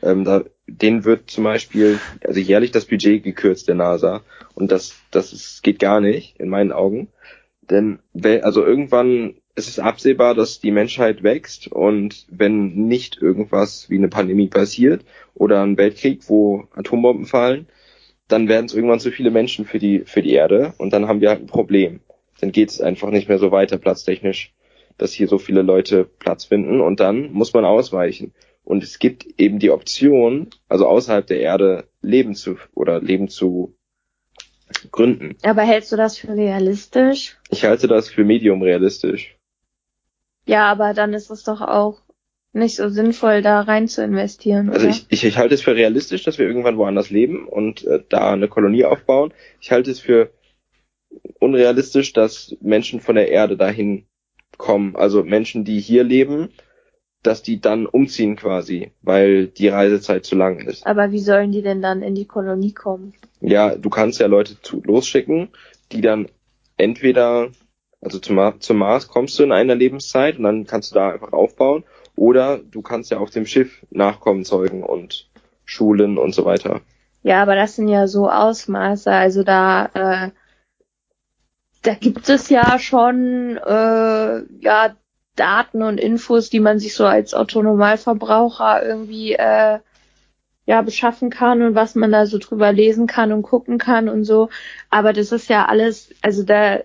[0.03, 4.21] Ähm, da, denen wird zum Beispiel, also jährlich das Budget gekürzt der NASA.
[4.53, 7.07] Und das, das ist, geht gar nicht, in meinen Augen.
[7.69, 7.99] Denn,
[8.41, 14.07] also irgendwann ist es absehbar, dass die Menschheit wächst und wenn nicht irgendwas wie eine
[14.07, 15.05] Pandemie passiert
[15.35, 17.67] oder ein Weltkrieg, wo Atombomben fallen,
[18.27, 21.21] dann werden es irgendwann zu viele Menschen für die, für die Erde und dann haben
[21.21, 21.99] wir halt ein Problem.
[22.41, 24.53] Dann geht es einfach nicht mehr so weiter platztechnisch,
[24.97, 28.33] dass hier so viele Leute Platz finden und dann muss man ausweichen.
[28.63, 33.75] Und es gibt eben die Option, also außerhalb der Erde Leben zu oder Leben zu
[34.91, 35.35] gründen.
[35.43, 37.37] Aber hältst du das für realistisch?
[37.49, 39.35] Ich halte das für medium realistisch.
[40.45, 42.01] Ja, aber dann ist es doch auch
[42.53, 44.69] nicht so sinnvoll, da rein zu investieren.
[44.69, 48.03] Also ich, ich, ich halte es für realistisch, dass wir irgendwann woanders leben und äh,
[48.09, 49.33] da eine Kolonie aufbauen.
[49.59, 50.31] Ich halte es für
[51.39, 54.05] unrealistisch, dass Menschen von der Erde dahin
[54.57, 54.95] kommen.
[54.95, 56.49] Also Menschen, die hier leben,
[57.23, 60.85] dass die dann umziehen quasi, weil die Reisezeit zu lang ist.
[60.85, 63.13] Aber wie sollen die denn dann in die Kolonie kommen?
[63.39, 65.49] Ja, du kannst ja Leute zu, losschicken,
[65.91, 66.27] die dann
[66.77, 67.49] entweder,
[68.01, 71.33] also zum, zum Mars kommst du in einer Lebenszeit und dann kannst du da einfach
[71.33, 71.83] aufbauen,
[72.15, 75.29] oder du kannst ja auf dem Schiff Nachkommen zeugen und
[75.65, 76.81] schulen und so weiter.
[77.23, 80.31] Ja, aber das sind ja so Ausmaße, also da, äh,
[81.83, 84.95] da gibt es ja schon, äh, ja,
[85.35, 89.79] Daten und Infos, die man sich so als Autonomalverbraucher irgendwie äh,
[90.65, 94.23] ja beschaffen kann und was man da so drüber lesen kann und gucken kann und
[94.23, 94.49] so.
[94.89, 96.79] Aber das ist ja alles, also da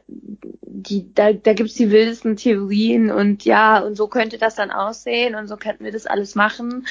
[0.80, 5.34] die da da gibt's die wildesten Theorien und ja und so könnte das dann aussehen
[5.34, 6.86] und so könnten wir das alles machen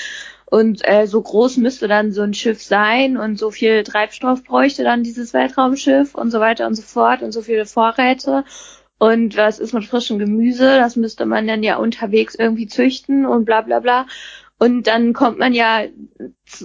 [0.45, 4.83] und äh, so groß müsste dann so ein Schiff sein und so viel Treibstoff bräuchte
[4.83, 8.43] dann dieses Weltraumschiff und so weiter und so fort und so viele Vorräte
[8.99, 10.77] und was ist mit frischem Gemüse?
[10.77, 14.07] Das müsste man dann ja unterwegs irgendwie züchten und bla bla bla.
[14.59, 15.83] Und dann kommt man ja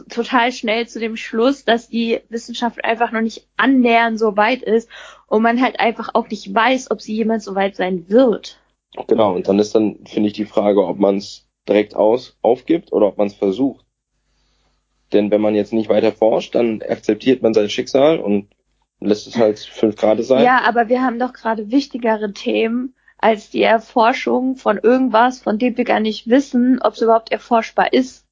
[0.09, 4.89] total schnell zu dem Schluss, dass die Wissenschaft einfach noch nicht annähernd so weit ist
[5.26, 8.59] und man halt einfach auch nicht weiß, ob sie jemals so weit sein wird.
[9.09, 12.93] Genau, und dann ist dann, finde ich, die Frage, ob man es direkt aus aufgibt
[12.93, 13.85] oder ob man es versucht.
[15.12, 18.49] Denn wenn man jetzt nicht weiter forscht, dann akzeptiert man sein Schicksal und
[19.05, 20.44] lässt es halt fünf Grad sein.
[20.44, 25.76] Ja, aber wir haben doch gerade wichtigere Themen als die Erforschung von irgendwas, von dem
[25.76, 28.26] wir gar nicht wissen, ob es überhaupt erforschbar ist.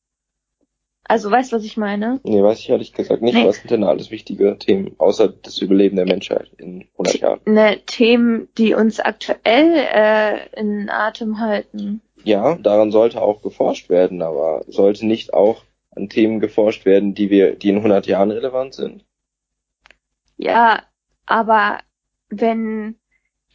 [1.04, 2.20] Also weißt du, was ich meine?
[2.22, 3.34] Nee, weiß ich ehrlich gesagt nicht.
[3.34, 3.46] Nee.
[3.46, 7.40] Was sind denn alles wichtige Themen, außer das Überleben der Menschheit in 100 Jahren?
[7.46, 12.00] Ne, Themen, die uns aktuell äh, in Atem halten.
[12.22, 17.30] Ja, daran sollte auch geforscht werden, aber sollte nicht auch an Themen geforscht werden, die
[17.30, 19.04] wir, die in 100 Jahren relevant sind?
[20.42, 20.84] Ja,
[21.26, 21.80] aber
[22.30, 22.96] wenn,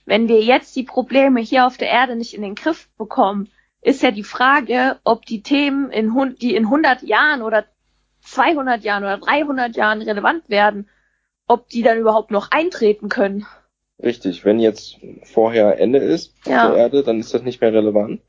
[0.05, 3.49] wenn wir jetzt die Probleme hier auf der Erde nicht in den Griff bekommen,
[3.81, 7.65] ist ja die Frage, ob die Themen, in, die in 100 Jahren oder
[8.21, 10.87] 200 Jahren oder 300 Jahren relevant werden,
[11.47, 13.47] ob die dann überhaupt noch eintreten können.
[14.03, 16.67] Richtig, wenn jetzt vorher Ende ist ja.
[16.67, 18.21] der Erde, dann ist das nicht mehr relevant.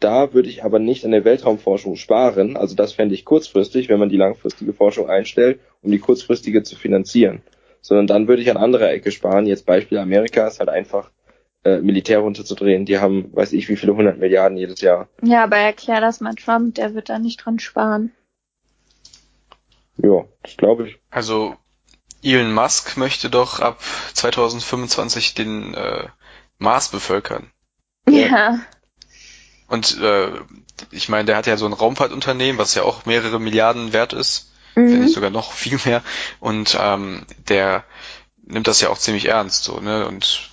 [0.00, 2.56] Da würde ich aber nicht an der Weltraumforschung sparen.
[2.56, 6.74] Also das fände ich kurzfristig, wenn man die langfristige Forschung einstellt, um die kurzfristige zu
[6.74, 7.42] finanzieren
[7.80, 9.46] sondern dann würde ich an anderer Ecke sparen.
[9.46, 11.10] Jetzt Beispiel Amerika ist halt einfach
[11.64, 12.84] äh, Militär runterzudrehen.
[12.84, 15.08] Die haben, weiß ich, wie viele hundert Milliarden jedes Jahr.
[15.22, 18.12] Ja, aber erklär das mal Trump, der wird da nicht dran sparen.
[19.98, 20.98] Ja, das glaube ich.
[21.10, 21.56] Also
[22.22, 23.82] Elon Musk möchte doch ab
[24.14, 26.08] 2025 den äh,
[26.58, 27.50] Mars bevölkern.
[28.08, 28.60] Ja.
[29.68, 30.32] Und äh,
[30.90, 34.49] ich meine, der hat ja so ein Raumfahrtunternehmen, was ja auch mehrere Milliarden wert ist
[34.74, 34.92] mhm.
[34.92, 36.02] wenn nicht sogar noch viel mehr.
[36.38, 37.84] Und ähm, der
[38.44, 40.06] nimmt das ja auch ziemlich ernst, so, ne?
[40.06, 40.50] Und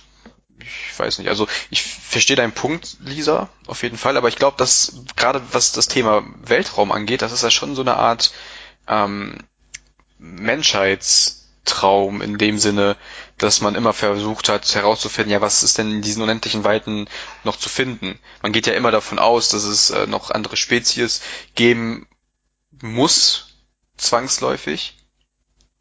[0.60, 4.56] ich weiß nicht, also ich verstehe deinen Punkt, Lisa, auf jeden Fall, aber ich glaube,
[4.56, 8.32] dass gerade was das Thema Weltraum angeht, das ist ja schon so eine Art
[8.86, 9.38] ähm,
[10.18, 12.96] Menschheits Traum in dem Sinne,
[13.36, 17.08] dass man immer versucht hat herauszufinden, ja, was ist denn in diesen unendlichen Weiten
[17.44, 18.18] noch zu finden?
[18.42, 21.20] Man geht ja immer davon aus, dass es äh, noch andere Spezies
[21.54, 22.08] geben
[22.80, 23.47] muss,
[23.98, 24.96] zwangsläufig,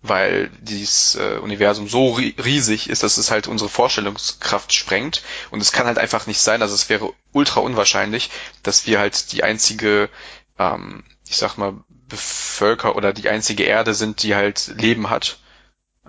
[0.01, 5.23] weil dieses äh, Universum so ri riesig ist, dass es halt unsere Vorstellungskraft sprengt.
[5.51, 8.29] Und es kann halt einfach nicht sein, also es wäre ultra unwahrscheinlich,
[8.63, 10.09] dass wir halt die einzige,
[10.59, 11.75] ähm, ich sag mal,
[12.07, 15.39] Bevölker oder die einzige Erde sind, die halt Leben hat.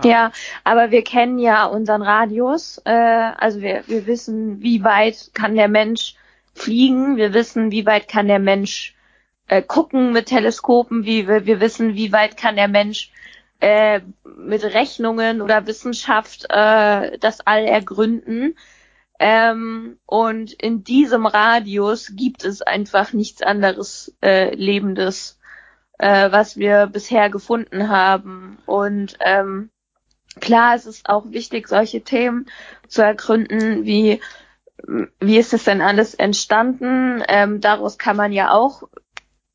[0.04, 0.30] Ja,
[0.62, 2.80] aber wir kennen ja unseren Radius.
[2.84, 6.14] Äh, also wir, wir wissen, wie weit kann der Mensch
[6.54, 7.16] fliegen.
[7.16, 8.94] Wir wissen, wie weit kann der Mensch
[9.48, 11.04] äh, gucken mit Teleskopen.
[11.04, 13.10] Wie wir, wir wissen, wie weit kann der Mensch
[13.60, 18.56] äh, mit Rechnungen oder Wissenschaft äh, das All ergründen.
[19.18, 25.40] Ähm, und in diesem Radius gibt es einfach nichts anderes äh, Lebendes,
[25.98, 28.58] äh, was wir bisher gefunden haben.
[28.64, 29.70] Und ähm,
[30.40, 32.46] klar, es ist auch wichtig, solche Themen
[32.86, 34.20] zu ergründen, wie
[35.20, 37.22] wie ist es denn alles entstanden?
[37.28, 38.84] Ähm, daraus kann man ja auch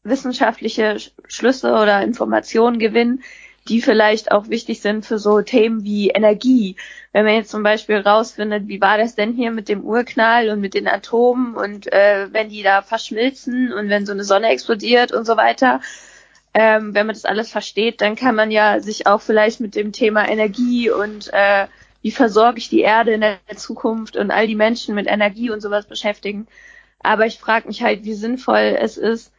[0.04, 0.98] wissenschaftliche
[1.28, 3.24] Schlüsse oder Informationen gewinnen,
[3.68, 6.76] die vielleicht auch wichtig sind für so Themen wie Energie.
[7.14, 10.60] Wenn man jetzt zum Beispiel rausfindet, wie war das denn hier mit dem Urknall und
[10.60, 15.14] mit den Atomen und äh, wenn die da verschmilzen und wenn so eine Sonne explodiert
[15.14, 15.80] und so weiter,
[16.54, 19.92] ähm, wenn man das alles versteht, dann kann man ja sich auch vielleicht mit dem
[19.92, 21.68] Thema Energie und äh,
[22.02, 25.62] wie versorge ich die Erde in der Zukunft und all die Menschen mit Energie und
[25.62, 26.48] sowas beschäftigen.
[27.02, 29.33] Aber ich frage mich halt, wie sinnvoll es ist,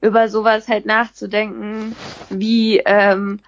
[0.00, 1.96] über sowas halt nachzudenken,
[2.30, 3.40] wie ähm,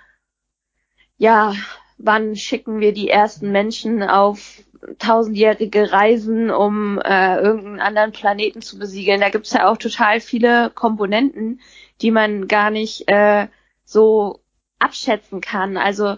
[1.17, 1.55] ja,
[1.99, 4.63] wann schicken wir die ersten Menschen auf
[4.99, 9.21] tausendjährige Reisen, um äh, irgendeinen anderen Planeten zu besiegeln.
[9.21, 11.61] Da gibt's ja auch total viele Komponenten,
[12.01, 13.49] die man gar nicht äh,
[13.85, 14.41] so
[14.79, 15.77] abschätzen kann.
[15.77, 16.17] Also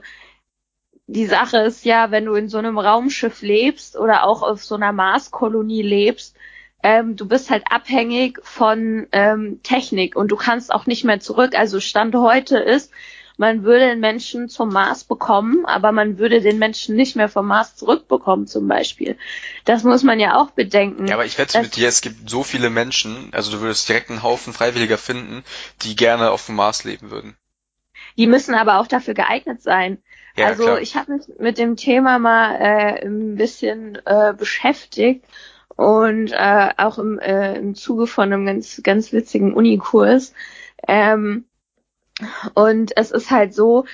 [1.06, 4.74] die Sache ist ja, wenn du in so einem Raumschiff lebst oder auch auf so
[4.74, 6.36] einer Marskolonie lebst,
[6.82, 11.54] ähm, du bist halt abhängig von ähm, Technik und du kannst auch nicht mehr zurück.
[11.54, 12.90] Also Stand heute ist,
[13.36, 17.46] man würde den Menschen zum Mars bekommen, aber man würde den Menschen nicht mehr vom
[17.46, 19.16] Mars zurückbekommen zum Beispiel.
[19.64, 21.06] Das muss man ja auch bedenken.
[21.06, 24.10] Ja, aber ich wette mit dir, es gibt so viele Menschen, also du würdest direkt
[24.10, 25.42] einen Haufen Freiwilliger finden,
[25.82, 27.34] die gerne auf dem Mars leben würden.
[28.18, 30.02] Die müssen aber auch dafür geeignet sein.
[30.36, 30.80] Ja, also klar.
[30.80, 35.24] ich habe mich mit dem Thema mal äh, ein bisschen äh, beschäftigt
[35.80, 40.34] und äh, auch im, äh, im Zuge von einem ganz ganz witzigen Unikurs.
[40.86, 41.46] Ähm,
[42.52, 43.86] und es ist halt so,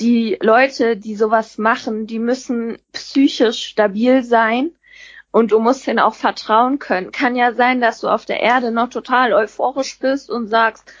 [0.00, 4.72] die Leute, die sowas machen, die müssen psychisch stabil sein
[5.30, 7.12] und du musst denen auch vertrauen können.
[7.12, 10.92] Kann ja sein, dass du auf der Erde noch total euphorisch bist und sagst,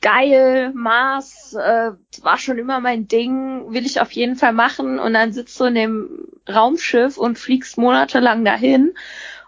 [0.00, 1.90] geil, Mars, äh,
[2.22, 4.98] war schon immer mein Ding, will ich auf jeden Fall machen.
[4.98, 8.94] Und dann sitzt du in dem Raumschiff und fliegst monatelang dahin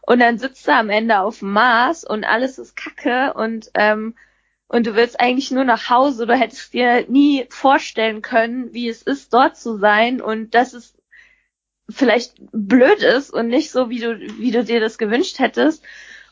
[0.07, 4.15] und dann sitzt du am Ende auf dem Mars und alles ist Kacke und ähm,
[4.69, 9.03] und du willst eigentlich nur nach Hause, du hättest dir nie vorstellen können, wie es
[9.03, 10.97] ist, dort zu sein und dass es
[11.89, 15.85] vielleicht blöd ist und nicht so, wie du, wie du dir das gewünscht hättest.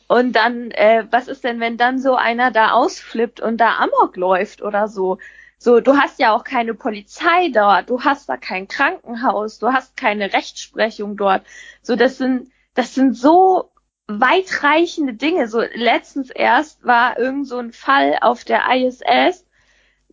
[0.09, 4.17] Und dann, äh, was ist denn, wenn dann so einer da ausflippt und da Amok
[4.17, 5.19] läuft oder so?
[5.59, 9.97] So, du hast ja auch keine Polizei dort, du hast da kein Krankenhaus, du hast
[9.97, 11.47] keine Rechtsprechung dort.
[11.83, 13.71] So, das sind, das sind so
[14.07, 15.49] weitreichende Dinge.
[15.49, 19.47] So letztens erst war irgend so ein Fall auf der ISS,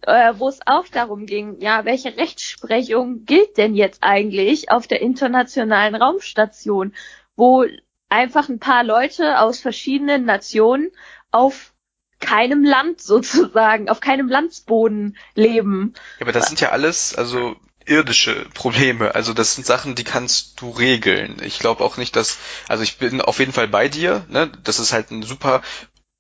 [0.04, 5.02] äh, wo es auch darum ging, ja, welche Rechtsprechung gilt denn jetzt eigentlich auf der
[5.02, 6.94] internationalen Raumstation,
[7.36, 7.66] wo
[8.10, 10.92] einfach ein paar Leute aus verschiedenen Nationen
[11.32, 11.74] auf
[12.20, 15.94] keinem Land sozusagen, auf keinem Landsboden leben.
[16.20, 17.56] Ja, aber das sind ja alles, also
[17.86, 19.16] irdische Probleme.
[19.16, 21.38] Also das sind Sachen, die kannst du regeln.
[21.44, 24.26] Ich glaube auch nicht, dass, also ich bin auf jeden Fall bei dir.
[24.30, 24.52] Ne?
[24.64, 25.62] Das ist halt ein super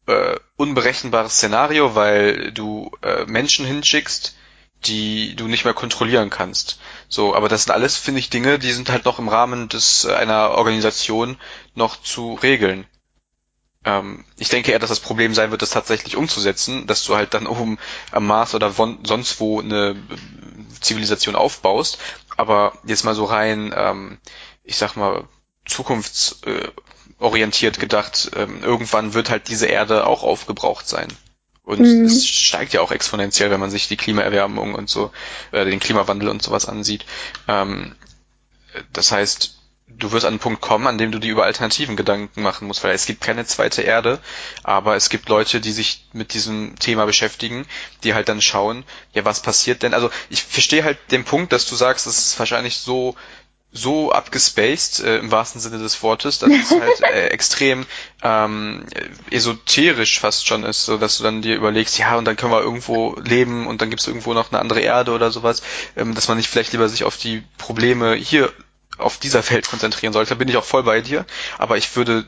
[0.07, 4.35] äh, unberechenbares Szenario, weil du äh, Menschen hinschickst,
[4.85, 6.79] die du nicht mehr kontrollieren kannst.
[7.07, 10.05] So, aber das sind alles, finde ich, Dinge, die sind halt noch im Rahmen des
[10.05, 11.37] äh, einer Organisation
[11.75, 12.85] noch zu regeln.
[13.83, 17.33] Ähm, ich denke eher, dass das Problem sein wird, das tatsächlich umzusetzen, dass du halt
[17.33, 17.77] dann oben
[18.11, 19.95] am Mars oder sonst wo eine
[20.79, 21.97] Zivilisation aufbaust.
[22.37, 24.19] Aber jetzt mal so rein, ähm,
[24.63, 25.25] ich sag mal,
[25.65, 31.07] zukunftsorientiert gedacht, ähm, irgendwann wird halt diese Erde auch aufgebraucht sein.
[31.63, 32.05] Und mhm.
[32.05, 35.11] es steigt ja auch exponentiell, wenn man sich die Klimaerwärmung und so,
[35.51, 37.05] äh, den Klimawandel und sowas ansieht.
[37.47, 37.95] Ähm,
[38.91, 39.60] das heißt,
[39.97, 42.83] du wirst an einen Punkt kommen, an dem du dir über Alternativen Gedanken machen musst,
[42.83, 44.19] weil es gibt keine zweite Erde,
[44.63, 47.65] aber es gibt Leute, die sich mit diesem Thema beschäftigen,
[48.03, 48.83] die halt dann schauen,
[49.13, 49.93] ja, was passiert denn?
[49.93, 53.15] Also ich verstehe halt den Punkt, dass du sagst, es ist wahrscheinlich so
[53.73, 57.85] so abgespaced äh, im wahrsten Sinne des Wortes, dass es halt äh, extrem
[58.21, 58.85] ähm,
[59.29, 62.61] esoterisch fast schon ist, so dass du dann dir überlegst, ja und dann können wir
[62.61, 65.61] irgendwo leben und dann gibt es irgendwo noch eine andere Erde oder sowas,
[65.95, 68.51] ähm, dass man nicht vielleicht lieber sich auf die Probleme hier
[69.01, 71.25] auf dieser Welt konzentrieren sollte, bin ich auch voll bei dir.
[71.57, 72.25] Aber ich würde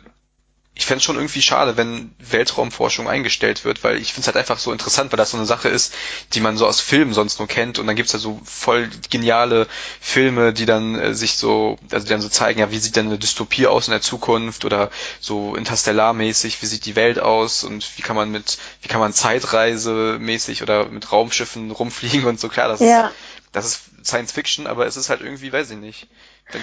[0.75, 4.37] ich fände es schon irgendwie schade, wenn Weltraumforschung eingestellt wird, weil ich finde es halt
[4.37, 5.93] einfach so interessant, weil das so eine Sache ist,
[6.33, 9.67] die man so aus Filmen sonst nur kennt und dann gibt's ja so voll geniale
[10.01, 13.05] Filme, die dann äh, sich so, also die dann so zeigen, ja, wie sieht denn
[13.05, 17.87] eine Dystopie aus in der Zukunft oder so interstellarmäßig, wie sieht die Welt aus und
[17.97, 22.67] wie kann man mit, wie kann man Zeitreise-mäßig oder mit Raumschiffen rumfliegen und so, klar,
[22.67, 23.07] das ja.
[23.07, 23.15] ist,
[23.51, 26.07] das ist Science Fiction, aber es ist halt irgendwie, weiß ich nicht.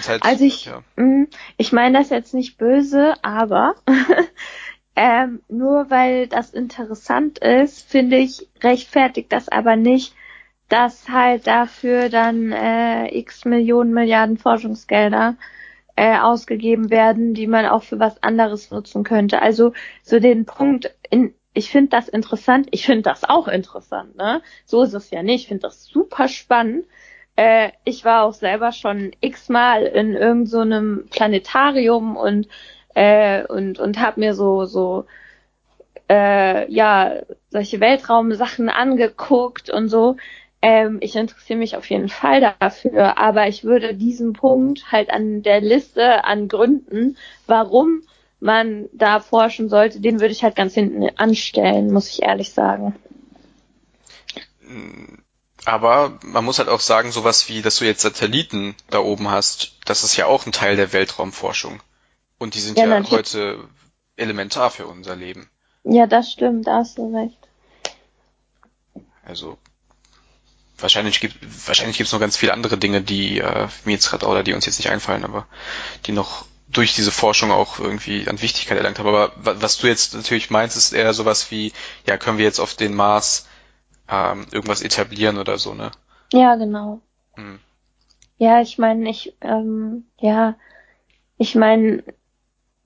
[0.07, 0.83] Halt, also ich, ja.
[0.95, 1.27] mh, mm,
[1.57, 3.75] ich meine das jetzt nicht böse, aber
[4.95, 10.15] ähm, nur weil das interessant ist, finde ich, rechtfertigt das aber nicht,
[10.69, 15.35] dass halt dafür dann äh, x Millionen Milliarden Forschungsgelder
[15.97, 19.41] äh, ausgegeben werden, die man auch für was anderes nutzen könnte.
[19.41, 24.41] Also so den Punkt, in, ich finde das interessant, ich finde das auch interessant, ne?
[24.65, 26.85] So ist es ja nicht, ich finde das super spannend.
[27.35, 32.47] Äh, ich war auch selber schon x-mal in irgendeinem so Planetarium und
[32.95, 35.05] äh, und und habe mir so so
[36.09, 40.17] äh, ja solche Weltraumsachen angeguckt und so.
[40.61, 45.41] Ähm, ich interessiere mich auf jeden Fall dafür, aber ich würde diesen Punkt halt an
[45.41, 47.17] der Liste an Gründen,
[47.47, 48.03] warum
[48.39, 52.95] man da forschen sollte, den würde ich halt ganz hinten anstellen, muss ich ehrlich sagen.
[55.65, 59.73] Aber man muss halt auch sagen, sowas wie, dass du jetzt Satelliten da oben hast,
[59.85, 61.81] das ist ja auch ein Teil der Weltraumforschung.
[62.39, 63.69] Und die sind ja, ja heute
[64.15, 65.49] elementar für unser Leben.
[65.83, 67.37] Ja, das stimmt, da hast du recht.
[69.23, 69.57] Also
[70.79, 71.37] wahrscheinlich gibt
[71.67, 74.65] wahrscheinlich gibt's noch ganz viele andere Dinge, die äh, mir jetzt gerade oder die uns
[74.65, 75.47] jetzt nicht einfallen, aber
[76.05, 79.07] die noch durch diese Forschung auch irgendwie an Wichtigkeit erlangt haben.
[79.07, 81.73] Aber was du jetzt natürlich meinst, ist eher sowas wie,
[82.07, 83.45] ja, können wir jetzt auf den Mars
[84.11, 85.91] ähm, irgendwas etablieren oder so, ne?
[86.33, 86.99] Ja, genau.
[87.35, 87.59] Hm.
[88.37, 90.55] Ja, ich meine, ich, ähm, ja,
[91.37, 92.03] ich meine,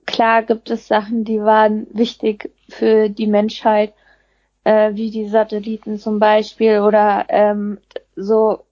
[0.06, 3.94] klar gibt es Sachen, die waren wichtig für die Menschheit,
[4.64, 7.78] äh, wie die Satelliten zum Beispiel oder ähm,
[8.14, 8.64] so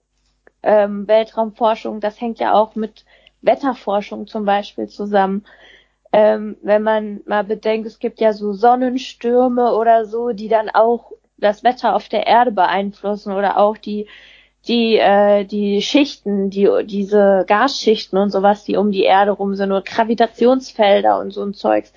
[0.62, 3.04] ähm, Weltraumforschung, das hängt ja auch mit
[3.42, 5.44] Wetterforschung zum Beispiel zusammen.
[6.12, 11.12] Ähm, wenn man mal bedenkt, es gibt ja so Sonnenstürme oder so, die dann auch
[11.36, 14.06] das Wetter auf der Erde beeinflussen oder auch die
[14.66, 19.70] die äh, die Schichten, die diese Gasschichten und sowas, die um die Erde rum sind,
[19.72, 21.92] oder Gravitationsfelder und so ein Zeugs.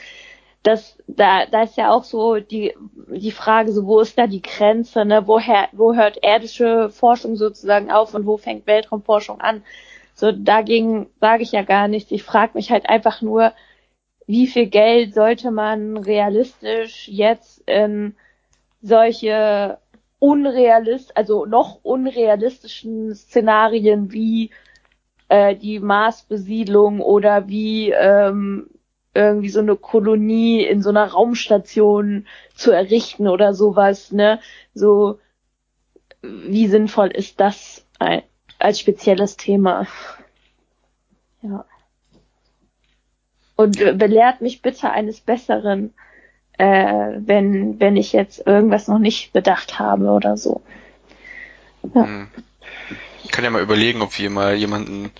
[0.63, 2.73] Das da da ist ja auch so die
[3.09, 5.27] die Frage, so wo ist da die Grenze, ne?
[5.27, 9.63] Woher wo hört erdische Forschung sozusagen auf und wo fängt Weltraumforschung an?
[10.13, 12.11] So dagegen sage ich ja gar nichts.
[12.11, 13.53] Ich frage mich halt einfach nur,
[14.25, 18.15] wie viel Geld sollte man realistisch jetzt in
[18.87, 19.79] solche
[20.19, 24.51] unrealist, also noch unrealistischen Szenarien wie
[25.29, 28.69] äh, die Marsbesiedlung oder wie ähm,
[29.13, 34.39] irgendwie so eine Kolonie in so einer Raumstation zu errichten oder sowas, ne?
[34.73, 35.19] So,
[36.21, 37.85] wie sinnvoll ist das
[38.59, 39.87] als spezielles Thema?
[41.41, 41.65] Ja.
[43.55, 45.93] Und äh, belehrt mich bitte eines Besseren
[46.57, 50.61] äh, wenn, wenn ich jetzt irgendwas noch nicht bedacht habe oder so.
[51.93, 52.03] Ja.
[52.03, 52.27] Hm.
[53.23, 55.11] Ich kann ja mal überlegen, ob wir mal jemanden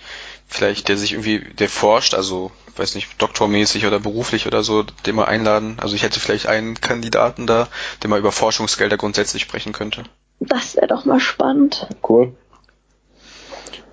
[0.46, 5.16] vielleicht, der sich irgendwie, der forscht, also weiß nicht, doktormäßig oder beruflich oder so, den
[5.16, 5.76] mal einladen.
[5.80, 7.68] Also ich hätte vielleicht einen Kandidaten da,
[8.02, 10.04] der mal über Forschungsgelder grundsätzlich sprechen könnte.
[10.40, 11.88] Das wäre doch mal spannend.
[12.08, 12.34] Cool.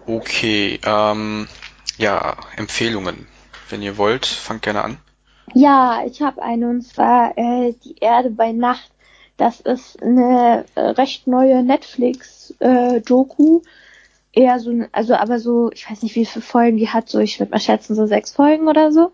[0.06, 1.48] Okay, ähm,
[1.98, 3.28] ja, Empfehlungen.
[3.70, 4.98] Wenn ihr wollt, fangt gerne an.
[5.58, 8.92] Ja, ich habe eine und zwar äh, Die Erde bei Nacht.
[9.38, 13.62] Das ist eine äh, recht neue Netflix-Doku.
[13.62, 17.20] Äh, Eher so, also aber so, ich weiß nicht, wie viele Folgen die hat, so
[17.20, 19.14] ich würde mal schätzen, so sechs Folgen oder so.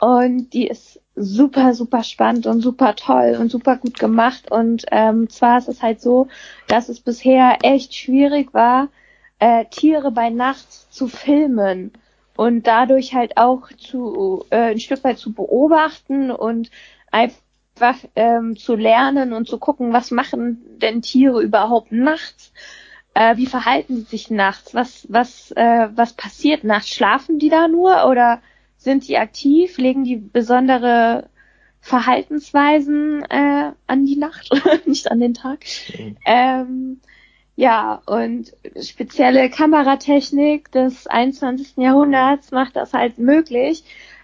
[0.00, 4.50] Und die ist super, super spannend und super toll und super gut gemacht.
[4.50, 6.28] Und ähm, zwar ist es halt so,
[6.68, 8.88] dass es bisher echt schwierig war,
[9.40, 11.92] äh, Tiere bei Nacht zu filmen
[12.36, 16.70] und dadurch halt auch zu äh, ein Stück weit zu beobachten und
[17.10, 22.52] einfach ähm, zu lernen und zu gucken, was machen denn Tiere überhaupt nachts.
[23.14, 24.74] äh, wie verhalten die sich nachts?
[24.74, 26.90] Was, was, äh, was passiert nachts?
[26.90, 28.40] Schlafen die da nur oder
[28.76, 29.78] sind die aktiv?
[29.78, 31.28] Legen die besondere
[31.80, 34.50] Verhaltensweisen äh, an die Nacht,
[34.86, 35.64] nicht an den Tag?
[35.98, 36.16] Mhm.
[36.26, 37.00] Ähm,
[37.56, 38.52] ja, und
[38.82, 41.78] spezielle Kameratechnik des 21.
[41.78, 43.82] Jahrhunderts macht das halt möglich,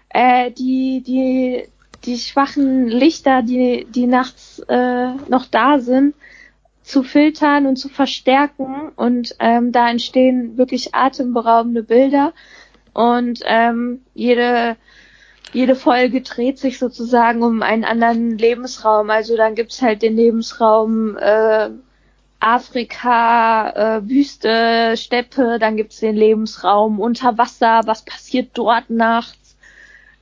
[0.09, 1.67] äh, die, die,
[2.05, 6.13] die schwachen Lichter, die, die nachts äh, noch da sind,
[6.83, 8.91] zu filtern und zu verstärken.
[8.95, 12.33] Und ähm, da entstehen wirklich atemberaubende Bilder.
[12.93, 14.77] Und ähm, jede,
[15.53, 19.09] jede Folge dreht sich sozusagen um einen anderen Lebensraum.
[19.09, 21.71] Also dann gibt's halt den Lebensraum äh,
[22.43, 29.55] Afrika, äh, Wüste, Steppe, dann gibt's den Lebensraum unter Wasser, was passiert dort nachts.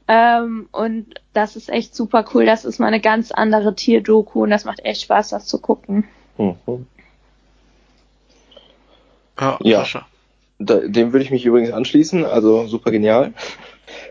[0.07, 2.45] Ähm, und das ist echt super cool.
[2.45, 6.05] Das ist mal eine ganz andere Tierdoku und das macht echt Spaß, das zu gucken.
[6.37, 6.85] Mhm.
[9.39, 9.85] Ja, ja.
[10.59, 13.33] Da, dem würde ich mich übrigens anschließen, also super genial.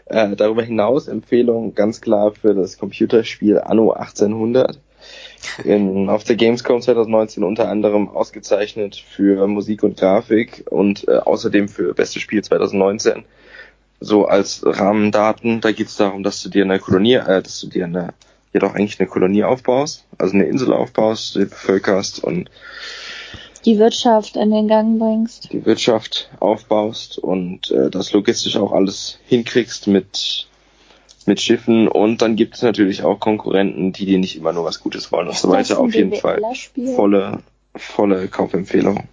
[0.07, 4.79] Äh, darüber hinaus Empfehlung ganz klar für das Computerspiel Anno 1800
[5.65, 11.69] in, auf der Gamescom 2019 unter anderem ausgezeichnet für Musik und Grafik und äh, außerdem
[11.69, 13.25] für beste Spiel 2019.
[14.01, 17.69] So als Rahmendaten, da geht es darum, dass du dir eine Kolonie, äh, dass du
[17.69, 18.15] dir eine,
[18.53, 22.51] ja doch eigentlich eine Kolonie aufbaust, also eine Insel aufbaust, die bevölkerst und
[23.67, 25.53] die Wirtschaft in den Gang bringst.
[25.53, 30.49] Die Wirtschaft aufbaust und äh, das logistisch auch alles hinkriegst mit
[31.27, 34.81] mit Schiffen und dann gibt es natürlich auch Konkurrenten, die dir nicht immer nur was
[34.81, 35.79] Gutes wollen und so weiter.
[35.79, 36.41] Auf jeden Fall
[36.97, 37.43] volle,
[37.77, 39.09] volle Kaufempfehlung.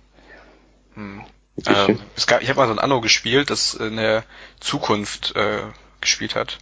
[0.96, 1.22] Hm.
[1.66, 4.24] Ähm, es gab, ich habe mal so ein Anno gespielt, das in der
[4.60, 5.62] Zukunft äh,
[6.02, 6.60] gespielt hat.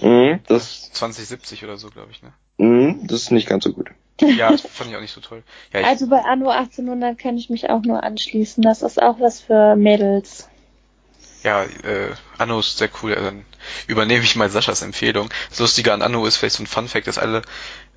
[0.00, 2.32] Mhm, das 2070 oder so, glaube ich, ne?
[2.58, 3.90] Mhm, das ist nicht ganz so gut.
[4.20, 5.42] Ja, das fand ich auch nicht so toll.
[5.72, 8.62] Ja, also bei Anno 1800 kann ich mich auch nur anschließen.
[8.62, 10.48] Das ist auch was für Mädels
[11.42, 13.14] ja, äh, Anno ist sehr cool.
[13.14, 13.44] Dann
[13.86, 15.28] übernehme ich mal Saschas Empfehlung.
[15.50, 17.42] Das Lustige an Anno ist vielleicht so ein Fun Fact, dass alle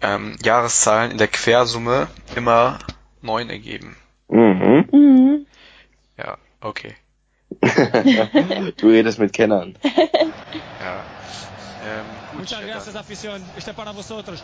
[0.02, 2.80] ähm, Jahreszahlen in der Quersumme immer
[3.22, 3.96] neun ergeben.
[4.28, 4.88] Mhm.
[4.92, 5.46] mhm.
[6.18, 6.96] Ja, okay.
[8.78, 9.78] du redest mit Kennern.
[9.84, 11.04] ja.
[11.86, 13.44] Ähm, gut, Muchas gracias, afición.
[13.56, 14.44] Este para vosotros.